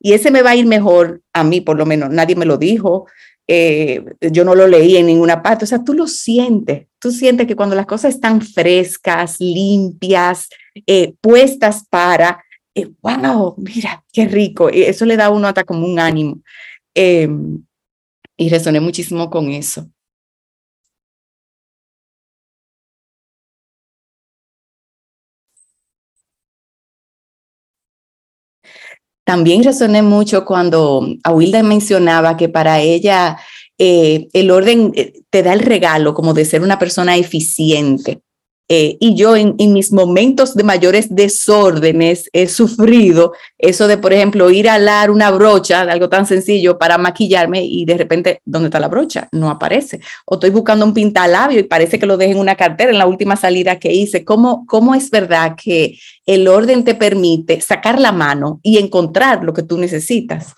[0.00, 2.56] Y ese me va a ir mejor a mí, por lo menos, nadie me lo
[2.56, 3.06] dijo,
[3.46, 7.46] eh, yo no lo leí en ninguna parte, o sea, tú lo sientes, tú sientes
[7.46, 10.48] que cuando las cosas están frescas, limpias,
[10.86, 12.42] eh, puestas para,
[12.74, 16.40] eh, wow, mira, qué rico, eso le da a uno hasta como un ánimo.
[16.94, 17.62] Em,
[18.36, 19.86] y resoné muchísimo con eso.
[29.30, 33.38] También resoné mucho cuando Awilda mencionaba que para ella
[33.78, 38.22] eh, el orden eh, te da el regalo como de ser una persona eficiente.
[38.72, 44.48] Eh, y yo en, mis momentos de mayores desórdenes he sufrido eso de, por ejemplo,
[44.48, 48.78] ir a alar una brocha, algo tan sencillo para maquillarme y de repente, ¿dónde está
[48.78, 49.28] la brocha?
[49.32, 50.00] No aparece.
[50.24, 53.08] O estoy buscando un pintalabio y parece que lo dejé en una cartera en la
[53.08, 54.24] última salida que hice.
[54.24, 59.52] ¿Cómo, cómo es verdad que el orden te permite sacar la mano y encontrar lo
[59.52, 60.54] que tú necesitas?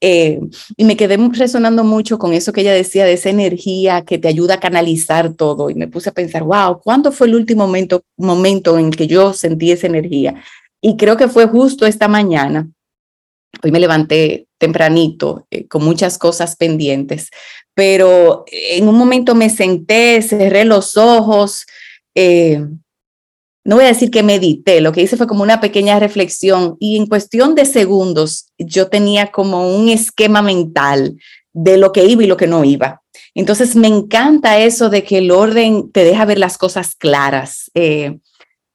[0.00, 0.40] Eh,
[0.76, 4.28] y me quedé resonando mucho con eso que ella decía de esa energía que te
[4.28, 5.70] ayuda a canalizar todo.
[5.70, 9.32] Y me puse a pensar, wow, ¿cuándo fue el último momento, momento en que yo
[9.32, 10.42] sentí esa energía?
[10.80, 12.68] Y creo que fue justo esta mañana.
[13.62, 17.30] Hoy me levanté tempranito eh, con muchas cosas pendientes,
[17.74, 21.66] pero en un momento me senté, cerré los ojos.
[22.14, 22.64] Eh,
[23.66, 26.96] no voy a decir que medité, lo que hice fue como una pequeña reflexión y
[26.96, 31.16] en cuestión de segundos yo tenía como un esquema mental
[31.52, 33.02] de lo que iba y lo que no iba.
[33.34, 37.70] Entonces me encanta eso de que el orden te deja ver las cosas claras.
[37.74, 38.18] Eh,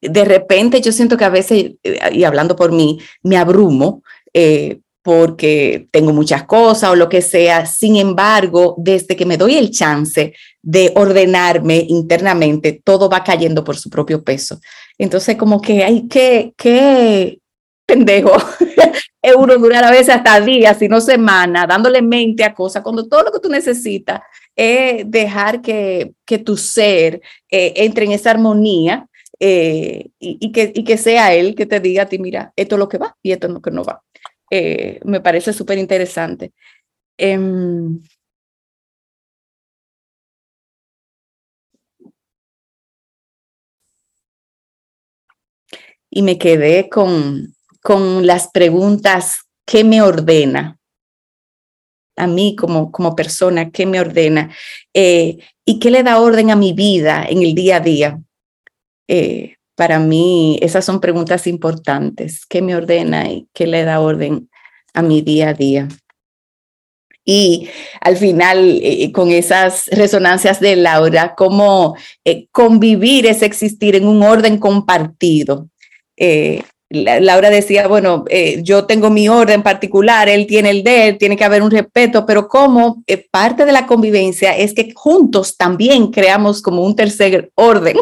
[0.01, 4.79] de repente yo siento que a veces, eh, y hablando por mí, me abrumo eh,
[5.03, 7.65] porque tengo muchas cosas o lo que sea.
[7.65, 13.77] Sin embargo, desde que me doy el chance de ordenarme internamente, todo va cayendo por
[13.77, 14.59] su propio peso.
[14.97, 17.39] Entonces, como que hay que, que
[17.85, 18.33] pendejo,
[19.21, 23.07] es uno durar a veces hasta días, si no semanas, dándole mente a cosas, cuando
[23.07, 24.21] todo lo que tú necesitas
[24.55, 29.07] es dejar que, que tu ser eh, entre en esa armonía
[29.39, 32.79] eh, y, que, y que sea él que te diga a ti, mira, esto es
[32.79, 34.03] lo que va y esto es lo que no va.
[34.51, 36.51] Eh, me parece súper interesante.
[37.17, 38.01] Em,
[46.11, 50.77] y me quedé con, con las preguntas, ¿qué me ordena?
[52.17, 54.53] A mí como, como persona, ¿qué me ordena?
[54.93, 58.19] Eh, ¿Y qué le da orden a mi vida en el día a día?
[59.07, 62.45] Eh, para mí, esas son preguntas importantes.
[62.45, 64.49] ¿Qué me ordena y qué le da orden
[64.93, 65.87] a mi día a día?
[67.23, 67.69] Y
[68.01, 71.95] al final, eh, con esas resonancias de Laura, cómo
[72.51, 75.70] convivir es existir en un orden compartido.
[76.23, 78.25] Eh, Laura decía, bueno,
[78.63, 82.25] yo tengo mi orden particular, él tiene el de él, tiene que haber un respeto,
[82.25, 83.01] pero como
[83.31, 87.95] parte de la convivencia es que juntos también creamos como un tercer orden.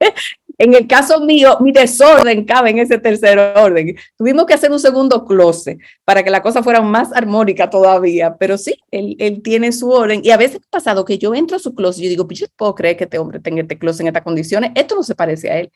[0.58, 3.94] En el caso mío, mi desorden cabe en ese tercer orden.
[4.16, 8.56] Tuvimos que hacer un segundo closet para que la cosa fuera más armónica todavía, pero
[8.56, 10.22] sí, él, él tiene su orden.
[10.24, 12.46] Y a veces ha pasado que yo entro a su closet y yo digo, yo
[12.56, 15.50] puedo creer que este hombre tenga este closet en estas condiciones, esto no se parece
[15.50, 15.70] a él.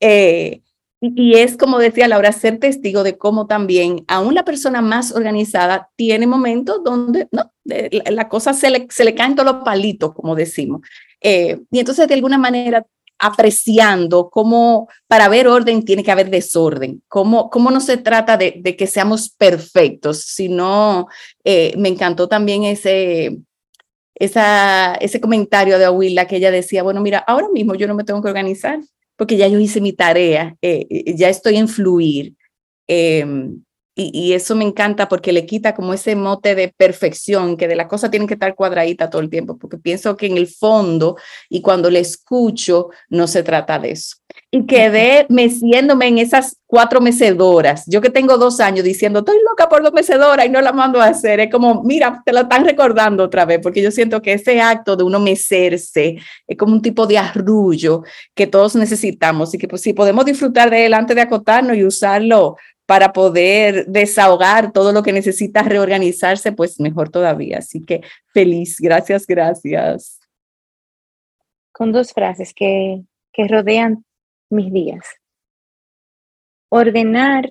[0.00, 0.60] Eh,
[1.00, 5.90] Y es como decía Laura, ser testigo de cómo también aún la persona más organizada
[5.94, 10.34] tiene momentos donde no, la cosa se le, se le caen todos los palitos, como
[10.34, 10.80] decimos.
[11.20, 12.86] Eh, y entonces de alguna manera
[13.18, 18.76] apreciando cómo para ver orden tiene que haber desorden, cómo, cómo no se trata de,
[18.76, 21.08] que seamos perfectos, sino
[21.44, 23.38] eh, me encantó también ese,
[24.14, 28.22] ese comentario de Abuela que ella decía, bueno, mira, ahora mismo yo no me tengo
[28.22, 28.80] que organizar
[29.16, 32.34] porque ya yo hice mi tarea, eh, eh, ya estoy en fluir.
[32.88, 33.62] Em,
[33.98, 37.88] y, eso me encanta porque le quita como ese mote de perfección, que de la
[37.88, 41.16] cosa tienen que estar cuadradita todo el tiempo, porque pienso que en el fondo
[41.48, 44.16] y cuando le escucho no se trata de eso.
[44.50, 47.84] Y quedé meciéndome en esas cuatro mecedoras.
[47.86, 51.00] Yo que tengo dos años diciendo, estoy loca por dos mecedoras y no la mando
[51.00, 51.40] a hacer.
[51.40, 54.94] Es como, mira, te la están recordando otra vez, porque yo siento que ese acto
[54.94, 56.16] de uno mecerse
[56.46, 58.02] es como un tipo de arrullo
[58.34, 61.84] que todos necesitamos y que pues si podemos disfrutar de él antes de acotarnos y
[61.84, 62.56] usarlo
[62.86, 67.58] para poder desahogar todo lo que necesita reorganizarse, pues mejor todavía.
[67.58, 70.20] Así que feliz, gracias, gracias.
[71.72, 74.04] Con dos frases que, que rodean
[74.48, 75.04] mis días.
[76.68, 77.50] Ordenar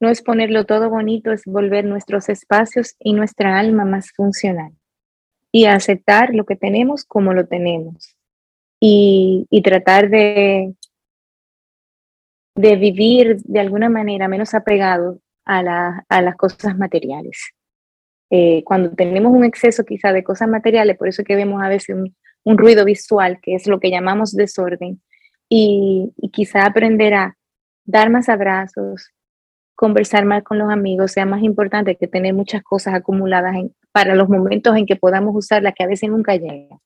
[0.00, 4.72] no es ponerlo todo bonito, es volver nuestros espacios y nuestra alma más funcional.
[5.50, 8.16] Y aceptar lo que tenemos como lo tenemos.
[8.80, 10.74] Y, y tratar de
[12.54, 17.52] de vivir de alguna manera menos apegado a, las cosas materiales.
[18.30, 21.96] Eh, cuando tenemos un exceso quizá de cosas materiales, por eso que vemos a veces
[22.44, 25.00] un, ruido visual, que es lo que llamamos desorden,
[25.48, 27.36] y, quizá aprender a
[27.84, 29.10] dar más abrazos,
[29.74, 33.56] conversar más con los amigos sea más importante que tener muchas cosas acumuladas
[33.90, 36.78] para los momentos en que podamos usarlas que a veces nunca llegan.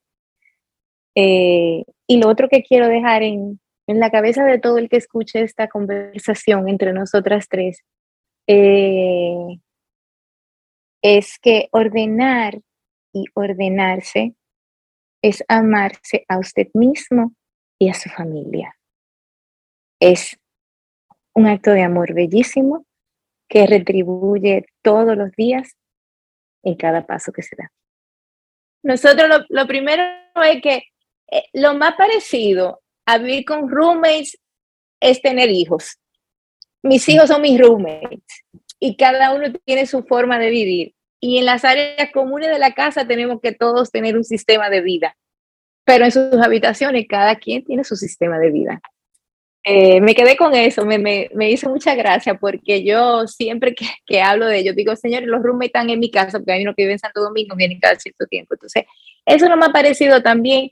[1.15, 4.97] Eh, y lo otro que quiero dejar en, en la cabeza de todo el que
[4.97, 7.83] escuche esta conversación entre nosotras tres
[8.47, 9.61] eh,
[11.03, 12.61] es que ordenar
[13.13, 14.35] y ordenarse
[15.23, 17.35] es amarse a usted mismo
[17.79, 18.77] y a su familia.
[20.01, 20.39] Es
[21.35, 22.87] un acto de amor bellísimo
[23.49, 25.77] que retribuye todos los días
[26.63, 27.73] en cada paso que se da.
[28.83, 30.03] Nosotros lo, primero
[30.45, 30.85] es que
[31.31, 34.39] eh, lo más parecido a vivir con roommates
[35.01, 35.99] es tener hijos.
[36.83, 38.21] Mis hijos son mis roommates
[38.79, 40.95] y cada uno tiene su forma de vivir.
[41.21, 44.83] Y en las áreas comunes de la casa tenemos que todos tener un sistema de
[44.83, 45.17] vida,
[45.85, 48.81] pero en sus habitaciones cada quien tiene su sistema de vida.
[49.69, 53.87] Eh, me quedé con eso, me, me, me, hizo mucha gracia porque yo siempre que,
[54.07, 56.73] que hablo de ello digo, señores, los roommates están en mi casa porque hay uno
[56.77, 58.55] que vive en Santo Domingo, vienen cada cierto tiempo.
[58.55, 58.85] Entonces,
[59.25, 60.71] eso no me ha parecido también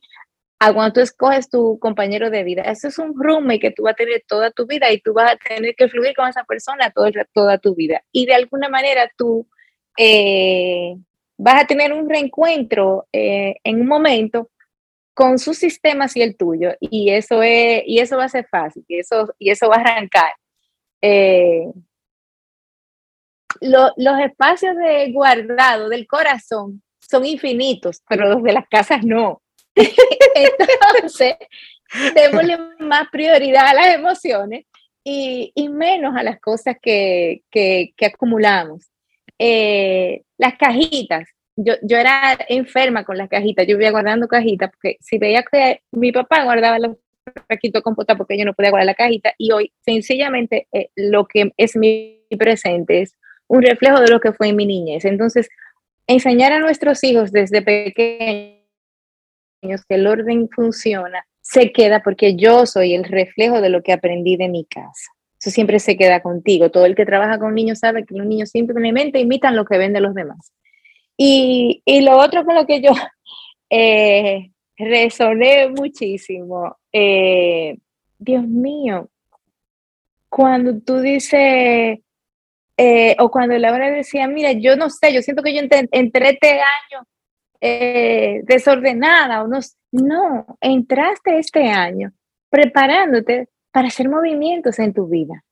[0.59, 2.63] cuando tú escoges tu compañero de vida.
[2.63, 5.33] Eso es un roommate que tú vas a tener toda tu vida y tú vas
[5.33, 8.03] a tener que fluir con esa persona todo, toda tu vida.
[8.13, 9.47] Y de alguna manera tú
[9.99, 10.97] eh,
[11.37, 14.51] vas a tener un reencuentro eh, en un momento
[15.13, 16.75] con sus sistemas y el tuyo.
[16.81, 19.81] Y eso, es, y eso va a ser fácil y eso, y eso va a
[19.81, 20.33] arrancar.
[21.03, 21.67] Eh,
[23.61, 29.43] los espacios de guardado del corazón son infinitos, pero los de las casas no.
[30.35, 31.37] Entonces,
[32.15, 34.67] démosle más prioridad a las emociones
[35.05, 37.43] y, menos a las cosas que,
[38.05, 38.91] acumulamos.
[39.39, 41.29] Eh, las cajitas.
[41.57, 45.83] Yo, yo era enferma con las cajitas, yo iba guardando cajitas, porque si veía que
[45.93, 46.97] mi papá guardaba los
[47.47, 51.27] paquitos con compota porque yo no podía guardar la cajita, y hoy sencillamente eh, lo
[51.27, 53.15] que es mi presente es
[53.47, 55.05] un reflejo de lo que fue en mi niñez.
[55.05, 55.49] Entonces,
[56.07, 58.64] enseñar a nuestros hijos desde pequeños
[59.89, 64.37] que el orden funciona, se queda porque yo soy el reflejo de lo que aprendí
[64.37, 65.11] de mi casa.
[65.39, 66.71] Eso siempre se queda contigo.
[66.71, 69.93] Todo el que trabaja con niños sabe que los niños simplemente imitan lo que ven
[69.93, 70.53] de los demás.
[71.17, 72.91] Y, y lo otro con lo que yo
[73.71, 77.77] eh, resoné muchísimo, eh,
[78.19, 79.11] Dios mío,
[80.29, 81.99] cuando tú dices,
[82.77, 86.53] eh, o cuando Laura decía, mira, yo no sé, yo siento que yo entré este
[86.53, 87.07] año
[87.61, 90.47] eh, desordenada o no.
[90.61, 92.13] Entraste este año
[92.51, 95.45] preparándote para hacer movimientos en tu vida.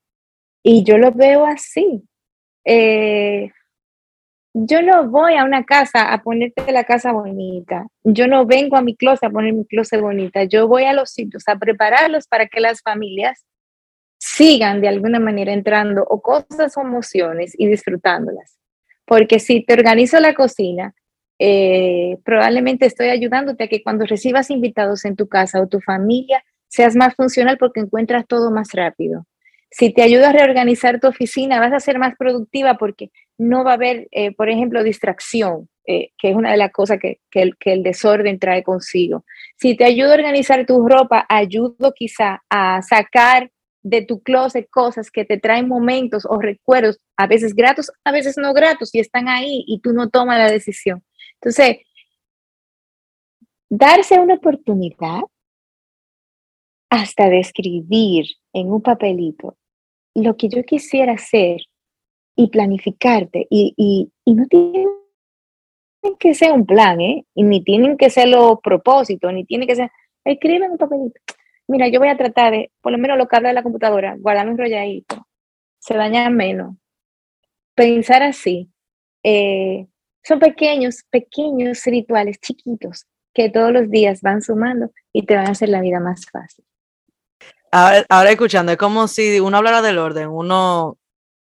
[0.63, 2.05] Y yo lo veo así.
[2.65, 3.51] Eh,
[4.55, 7.87] yo no voy a una casa a ponerte la casa bonita.
[8.05, 10.45] Yo no vengo a mi closet a poner mi closet bonita.
[10.45, 13.45] Yo voy a los sitios a prepararlos para que las familias
[14.19, 18.59] sigan de alguna manera entrando o cosas o emociones y disfrutándolas.
[19.07, 20.95] Porque si te organizo la cocina,
[21.45, 26.45] eh, probablemente estoy ayudándote a que cuando recibas invitados en tu casa o tu familia
[26.69, 29.27] seas más funcional porque encuentras todo más rápido.
[29.69, 33.73] Si te ayuda a reorganizar tu oficina, vas a ser más productiva porque no va
[33.73, 37.57] a haber, eh, por ejemplo, distracción, eh, que es una de las cosas que, el,
[37.57, 39.25] que el desorden trae consigo.
[39.57, 43.51] Si te ayuda a organizar tu ropa, ayudo quizá a sacar
[43.83, 48.37] de tu closet cosas que te traen momentos o recuerdos, a veces gratos, a veces
[48.39, 51.03] no gratos, y están ahí y tú no tomas la decisión.
[51.43, 51.79] Entonces,
[53.69, 55.23] darse una oportunidad
[56.89, 59.57] hasta de escribir en un papelito
[60.15, 61.63] lo que yo quisiera hacer
[62.37, 63.47] y planificarte.
[63.51, 64.89] Y, no tienen
[66.19, 67.25] que ser un plan, ¿eh?
[67.35, 69.91] Y ni tienen que ser los propósitos, ni tiene que ser,
[70.25, 71.21] escribe en un papelito.
[71.67, 74.17] Mira, yo voy a tratar de, por lo menos lo que habla de la computadora,
[74.17, 75.27] guardarme enrolladito,
[75.81, 76.77] se daña menos.
[77.75, 78.69] Pensar así.
[79.25, 79.87] Eh,
[80.25, 85.53] son pequeños, pequeños rituales chiquitos que todos los días van sumando y te van a
[85.53, 86.65] hacer la vida más fácil.
[87.71, 90.99] Ahora, escuchando, es como si uno hablara del orden, uno,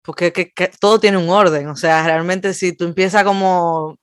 [0.02, 3.98] porque todo tiene un orden, o sea, realmente si tú empiezas como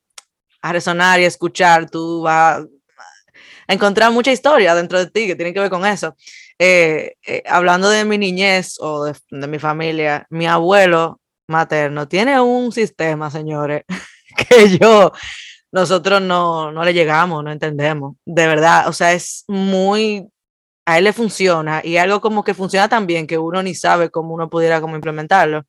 [0.60, 2.62] a resonar y a escuchar, tú vas
[3.66, 6.14] a encontrar mucha historia dentro de ti que tiene que ver con eso.
[6.58, 12.38] Eh, eh, hablando de mi niñez o de, de mi familia, mi abuelo materno tiene
[12.38, 13.84] un sistema, señores,
[14.48, 15.12] que yo
[15.72, 18.16] nosotros no, no le llegamos, no entendemos.
[18.24, 20.28] De verdad, o sea, es muy,
[20.86, 24.10] a él le funciona y algo como que funciona tan bien que uno ni sabe
[24.10, 25.64] cómo uno pudiera como implementarlo.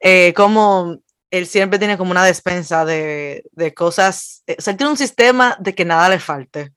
[0.00, 0.98] Eh, como
[1.30, 5.56] él siempre tiene como una despensa de, de cosas, eh, o sea, tiene un sistema
[5.60, 6.72] de que nada le falte.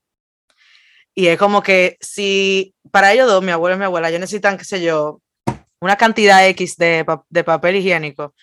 [1.14, 4.58] Y es como que si para ellos dos, mi abuelo y mi abuela, ellos necesitan,
[4.58, 5.20] qué sé yo,
[5.80, 8.34] una cantidad X de, de papel higiénico,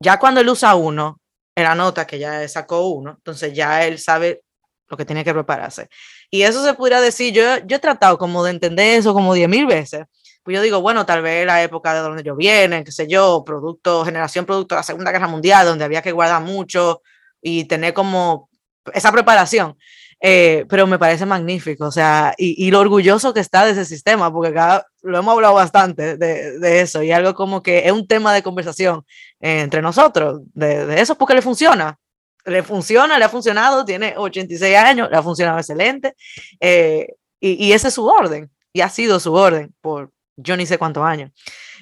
[0.00, 1.20] ya cuando él usa uno,
[1.58, 4.42] en nota que ya sacó uno, entonces ya él sabe
[4.88, 5.88] lo que tiene que prepararse.
[6.30, 9.48] Y eso se pudiera decir, yo, yo he tratado como de entender eso como diez
[9.48, 10.04] mil veces.
[10.42, 13.42] Pues yo digo, bueno, tal vez la época de donde yo viene, qué sé yo,
[13.44, 17.02] producto, generación producto de la Segunda Guerra Mundial, donde había que guardar mucho
[17.42, 18.48] y tener como
[18.94, 19.76] esa preparación.
[20.20, 23.84] Eh, pero me parece magnífico, o sea, y, y, lo orgulloso que está de ese
[23.84, 27.92] sistema, porque acá lo hemos hablado bastante de, de eso, y algo como que es
[27.92, 29.04] un tema de conversación
[29.40, 32.00] eh, entre nosotros, de, de, eso, porque le funciona,
[32.44, 36.14] le funciona, le ha funcionado, tiene 86 años, le ha funcionado excelente,
[36.58, 40.66] eh, y, y, ese es su orden, y ha sido su orden por yo ni
[40.66, 41.30] sé cuántos años.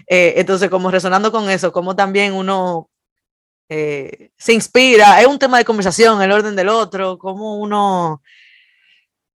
[0.07, 2.89] entonces, como resonando con eso, como también uno
[3.69, 8.23] eh, se inspira, es un tema de conversación, el orden del otro, cómo uno,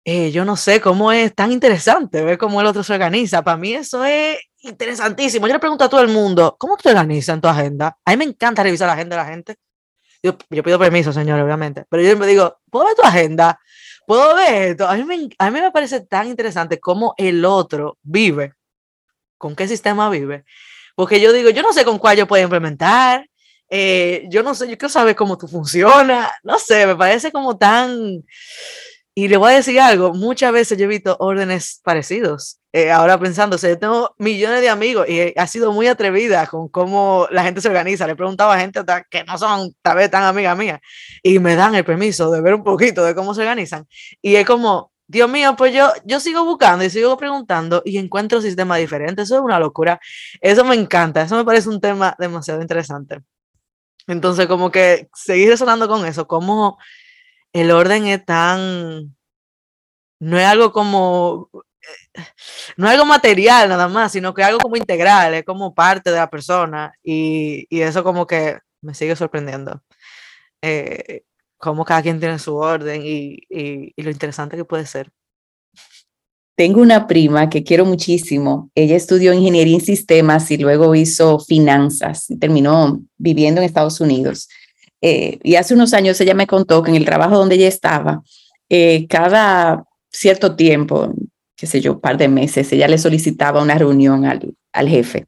[0.04, 3.42] eh, yo no sé, cómo es tan interesante ver cómo el otro se organiza.
[3.42, 5.46] Para mí eso es interesantísimo.
[5.46, 7.98] Yo le pregunto a todo el mundo, ¿cómo te organizas en tu agenda?
[8.04, 9.56] A mí me encanta revisar la agenda de la gente.
[10.22, 13.58] Yo, yo pido permiso, señor, obviamente, pero yo me digo, ¿puedo ver tu agenda?
[14.06, 14.88] ¿Puedo ver esto?
[14.88, 18.54] A mí, me, a mí me parece tan interesante cómo el otro vive,
[19.36, 20.44] con qué sistema vive.
[20.96, 23.27] Porque yo digo, yo no sé con cuál yo puedo implementar,
[23.70, 27.56] eh, yo no sé, yo quiero saber cómo tú funciona, no sé, me parece como
[27.56, 28.24] tan...
[29.14, 32.60] Y le voy a decir algo, muchas veces yo he visto órdenes parecidos.
[32.72, 37.26] Eh, ahora sea, yo tengo millones de amigos y ha sido muy atrevida con cómo
[37.32, 38.06] la gente se organiza.
[38.06, 40.78] Le he preguntado a gente que no son tal vez tan amigas mías
[41.22, 43.88] y me dan el permiso de ver un poquito de cómo se organizan.
[44.22, 48.40] Y es como, Dios mío, pues yo, yo sigo buscando y sigo preguntando y encuentro
[48.40, 49.24] sistemas diferentes.
[49.24, 49.98] Eso es una locura.
[50.40, 51.22] Eso me encanta.
[51.22, 53.18] Eso me parece un tema demasiado interesante.
[54.08, 56.78] Entonces, como que seguir resonando con eso, como
[57.52, 59.16] el orden es tan,
[60.20, 61.50] no es algo como,
[62.76, 66.10] no es algo material nada más, sino que es algo como integral, es como parte
[66.10, 69.82] de la persona y, y eso como que me sigue sorprendiendo.
[70.62, 71.24] Eh,
[71.58, 75.12] como cada quien tiene su orden y, y lo interesante que puede ser.
[76.58, 78.68] Tengo una prima que quiero muchísimo.
[78.74, 84.48] Ella estudió ingeniería en sistemas y luego hizo finanzas y terminó viviendo en Estados Unidos.
[85.00, 88.24] Eh, y hace unos años ella me contó que en el trabajo donde ella estaba,
[88.68, 91.14] eh, cada cierto tiempo,
[91.54, 95.26] qué sé yo, un par de meses, ella le solicitaba una reunión al, al jefe.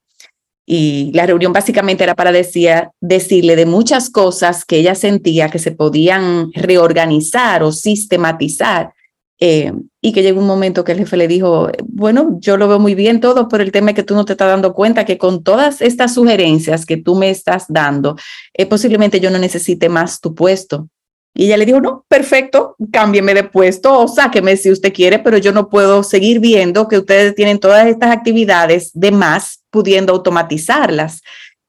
[0.66, 5.60] Y la reunión básicamente era para decir, decirle de muchas cosas que ella sentía que
[5.60, 8.94] se podían reorganizar o sistematizar
[9.41, 9.72] eh,
[10.03, 12.95] y que llegó un momento que el jefe le dijo, bueno, yo lo veo muy
[12.95, 15.80] bien todo, por el tema que tú no te estás dando cuenta que con todas
[15.80, 18.16] estas sugerencias que tú me estás dando,
[18.53, 20.88] eh, posiblemente yo no necesite más tu puesto.
[21.34, 25.38] Y ella le dijo, no, perfecto, cámbieme de puesto o sáqueme si usted quiere, pero
[25.38, 31.22] yo no puedo seguir viendo que ustedes tienen todas estas actividades de más pudiendo automatizarlas.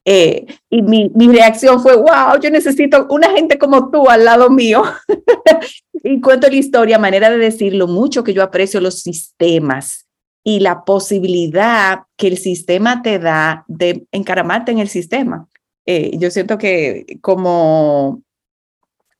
[0.04, 4.50] Eh, y mi, mi, reacción fue, wow, yo necesito una gente como tú al lado
[4.50, 4.82] mío.
[5.92, 10.06] y cuento la historia, manera de decirlo, mucho que yo aprecio los sistemas
[10.44, 15.46] y la posibilidad que el sistema te da de encaramarte en el sistema.
[15.86, 18.22] Eh, yo siento que como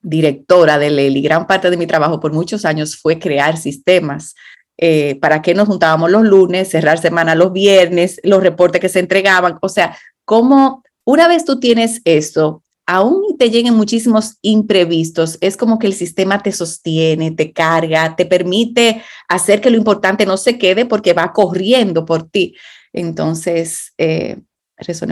[0.01, 4.35] directora de Leli, gran parte de mi trabajo por muchos años fue crear sistemas.
[4.77, 8.99] Eh, para que nos juntábamos los lunes, cerrar semana los viernes, los reportes que se
[8.99, 9.57] entregaban.
[9.61, 9.95] O sea,
[10.25, 15.93] como una vez tú tienes eso, aún te lleguen muchísimos imprevistos, es como que el
[15.93, 21.13] sistema te sostiene, te carga, te permite hacer que lo importante no se quede porque
[21.13, 22.55] va corriendo por ti.
[22.91, 24.37] Entonces, eh,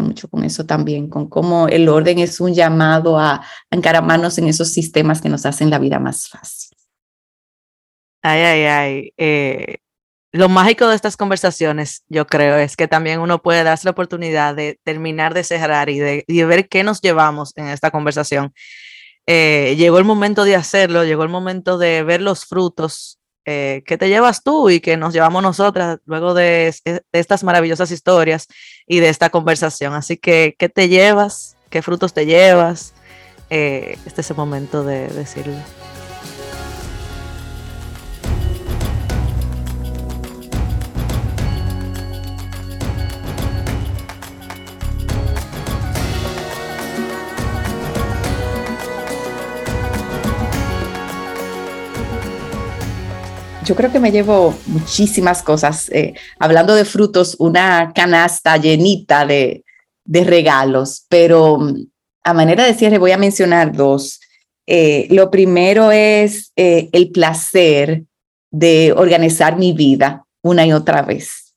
[0.02, 4.74] mucho con eso también, con cómo el orden es un llamado a, encaramarnos en esos
[4.74, 6.78] sistemas que nos hacen la vida más fácil.
[8.22, 9.14] Ay, ay, ay.
[9.18, 9.78] Eh,
[10.32, 14.56] lo mágico de estas conversaciones, yo creo, es que también uno puede darse la oportunidad
[14.56, 18.54] de terminar de cerrar y de, ver qué nos llevamos en esta conversación.
[19.28, 23.98] Eh, llegó el momento de hacerlo, llegó el momento de ver los frutos eh, que
[23.98, 26.74] te llevas tú y que nos llevamos nosotras luego de,
[27.12, 28.48] estas maravillosas historias
[28.88, 29.94] y de esta conversación.
[29.94, 31.58] Así que, ¿qué te llevas?
[31.70, 32.94] ¿Qué frutos te llevas?
[33.50, 35.56] Eh, este es el momento de decirlo.
[53.72, 55.90] Yo creo que me llevo muchísimas cosas.
[55.92, 59.64] Eh, hablando de frutos, una canasta llenita de,
[60.04, 61.86] de regalos, pero mm,
[62.26, 64.20] a manera de cierre voy a mencionar dos.
[64.68, 68.04] Eh, lo primero es eh, el placer
[68.52, 71.54] de organizar mi vida una y otra vez.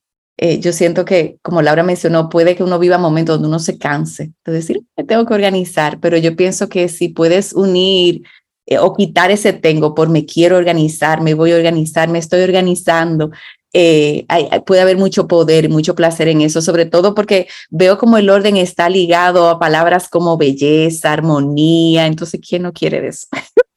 [0.61, 4.33] yo siento que, como Laura mencionó, puede que uno viva momentos donde uno se canse
[4.45, 8.23] de decir, me tengo que organizar, pero yo pienso que si puedes unir
[8.67, 12.43] eh, o quitar ese tengo por me quiero organizar, me voy a organizar, me estoy
[12.43, 13.31] organizando.
[13.77, 14.25] Eh,
[14.67, 18.57] puede haber mucho poder, mucho placer en eso, sobre todo porque veo como el orden
[18.57, 23.27] está ligado a palabras como belleza, armonía, entonces, ¿quién no quiere eso?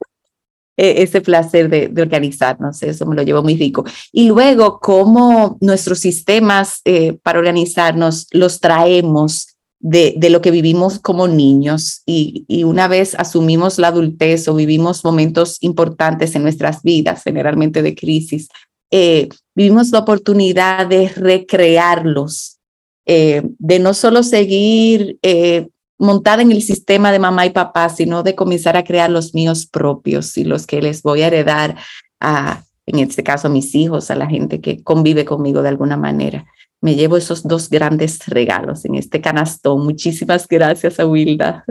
[0.79, 3.83] E, ese placer de, de, organizarnos, eso me lo llevo muy rico.
[4.11, 11.27] Y luego, cómo nuestros sistemas eh, para organizarnos los traemos de, lo que vivimos como
[11.27, 17.81] niños y, una vez asumimos la adultez o vivimos momentos importantes en nuestras vidas, generalmente
[17.81, 18.49] de crisis,
[18.91, 22.57] eh, vivimos la oportunidad de recrearlos,
[23.05, 25.67] eh, de no solo seguir eh,
[25.97, 29.65] montada en el sistema de mamá y papá, sino de comenzar a crear los míos
[29.65, 31.75] propios y los que les voy a heredar
[32.19, 35.97] a, en este caso, a mis hijos, a la gente que convive conmigo de alguna
[35.97, 36.45] manera
[36.81, 39.83] me llevo esos dos grandes regalos en este canastón.
[39.83, 41.65] Muchísimas gracias, Wilda.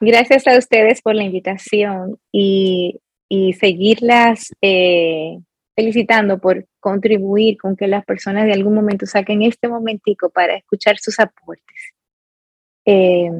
[0.00, 5.38] Gracias a ustedes por la invitación y, y seguirlas eh,
[5.74, 10.98] felicitando por contribuir con que las personas de algún momento saquen este momentico para escuchar
[10.98, 11.94] sus aportes.
[12.84, 13.30] Eh,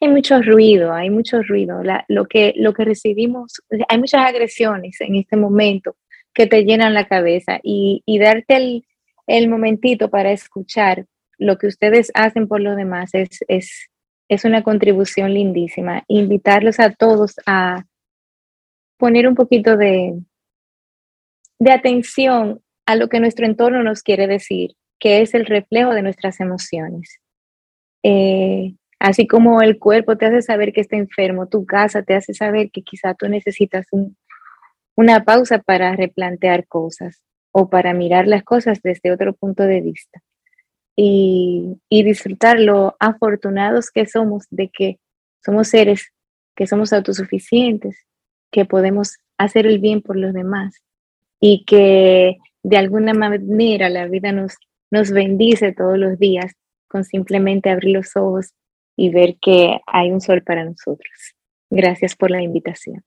[0.00, 1.82] hay mucho ruido, hay mucho ruido.
[2.08, 5.96] lo, que, lo que recibimos, hay muchas agresiones en este momento
[6.32, 8.84] que te llenan la cabeza y, y darte el,
[9.30, 11.06] el momentito para escuchar
[11.38, 13.88] lo que ustedes hacen por los demás es, es,
[14.28, 16.02] es una contribución lindísima.
[16.08, 17.84] Invitarlos a todos a
[18.98, 20.20] poner un poquito de,
[21.60, 26.02] de atención a lo que nuestro entorno nos quiere decir, que es el reflejo de
[26.02, 27.20] nuestras emociones.
[28.02, 32.34] Eh, así como el cuerpo te hace saber que está enfermo, tu casa te hace
[32.34, 33.86] saber que quizá tú necesitas
[34.96, 37.22] una pausa para replantear cosas
[37.52, 40.22] o para mirar las cosas desde otro punto de vista
[40.96, 44.98] y, disfrutar lo afortunados que somos de que
[45.44, 46.12] somos seres
[46.54, 48.04] que somos autosuficientes,
[48.50, 50.74] que podemos hacer el bien por los demás
[51.40, 54.56] y que de alguna manera la vida nos,
[54.90, 56.52] nos bendice todos los días
[56.86, 58.52] con simplemente abrir los ojos
[58.94, 61.34] y ver que hay un sol para nosotros.
[61.70, 63.02] Gracias por la invitación.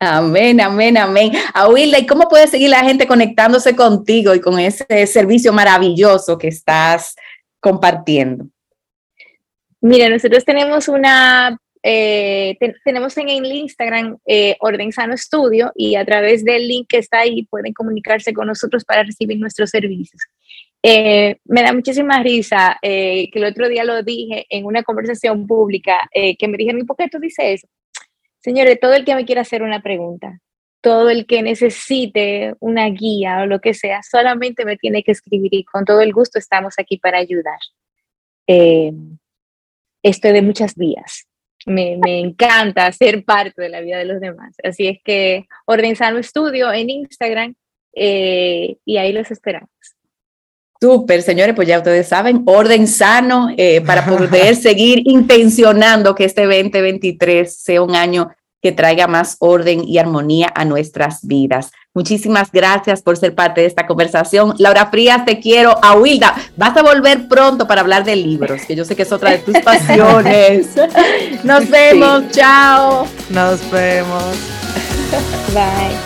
[0.00, 1.32] Amén, amén, amén.
[1.72, 6.48] Wilda, ¿y cómo puede seguir la gente conectándose contigo y con ese servicio maravilloso que
[6.48, 7.16] estás
[7.58, 8.46] compartiendo?
[9.80, 16.04] Mira, nosotros tenemos una, eh, tenemos en el Instagram eh, Orden Sano Estudio y a
[16.04, 20.22] través del link que está ahí pueden comunicarse con nosotros para recibir nuestros servicios.
[20.80, 26.08] Eh, me da muchísima risa que el otro día lo dije en una conversación pública
[26.12, 27.68] que me dijeron, ¿y por qué tú dices eso?
[28.40, 30.40] Señores, todo el que me quiera hacer una pregunta,
[30.80, 35.52] todo el que necesite una guía o lo que sea, solamente me tiene que escribir
[35.52, 37.58] y con todo el gusto estamos aquí para ayudar.
[38.46, 38.92] Eh,
[40.02, 41.26] estoy de muchas vías.
[41.66, 44.54] Me, encanta ser parte de la vida de los demás.
[44.62, 47.54] Así es que Orden Sano Estudio en Instagram,
[47.94, 49.68] eh, y ahí los esperamos.
[50.80, 56.44] Súper, señores, pues ya ustedes saben, orden sano eh, para poder seguir intencionando que este
[56.44, 58.30] 2023 sea un año
[58.62, 61.70] que traiga más orden y armonía a nuestras vidas.
[61.94, 64.54] Muchísimas gracias por ser parte de esta conversación.
[64.58, 65.76] Laura Frías, te quiero.
[65.82, 69.12] A Wilda, vas a volver pronto para hablar de libros, que yo sé que es
[69.12, 70.68] otra de tus pasiones.
[71.44, 73.06] Nos vemos, chao.
[73.30, 74.24] Nos vemos.
[75.52, 75.96] Bye.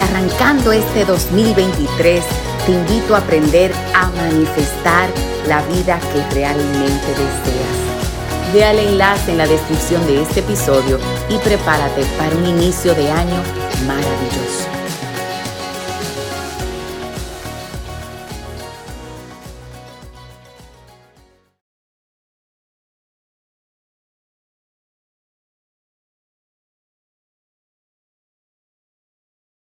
[0.00, 2.24] Arrancando este 2023,
[2.68, 5.08] te invito a aprender a manifestar
[5.46, 8.52] la vida que realmente deseas.
[8.52, 10.98] Ve al enlace en la descripción de este episodio
[11.30, 13.42] y prepárate para un inicio de año
[13.86, 14.67] maravilloso.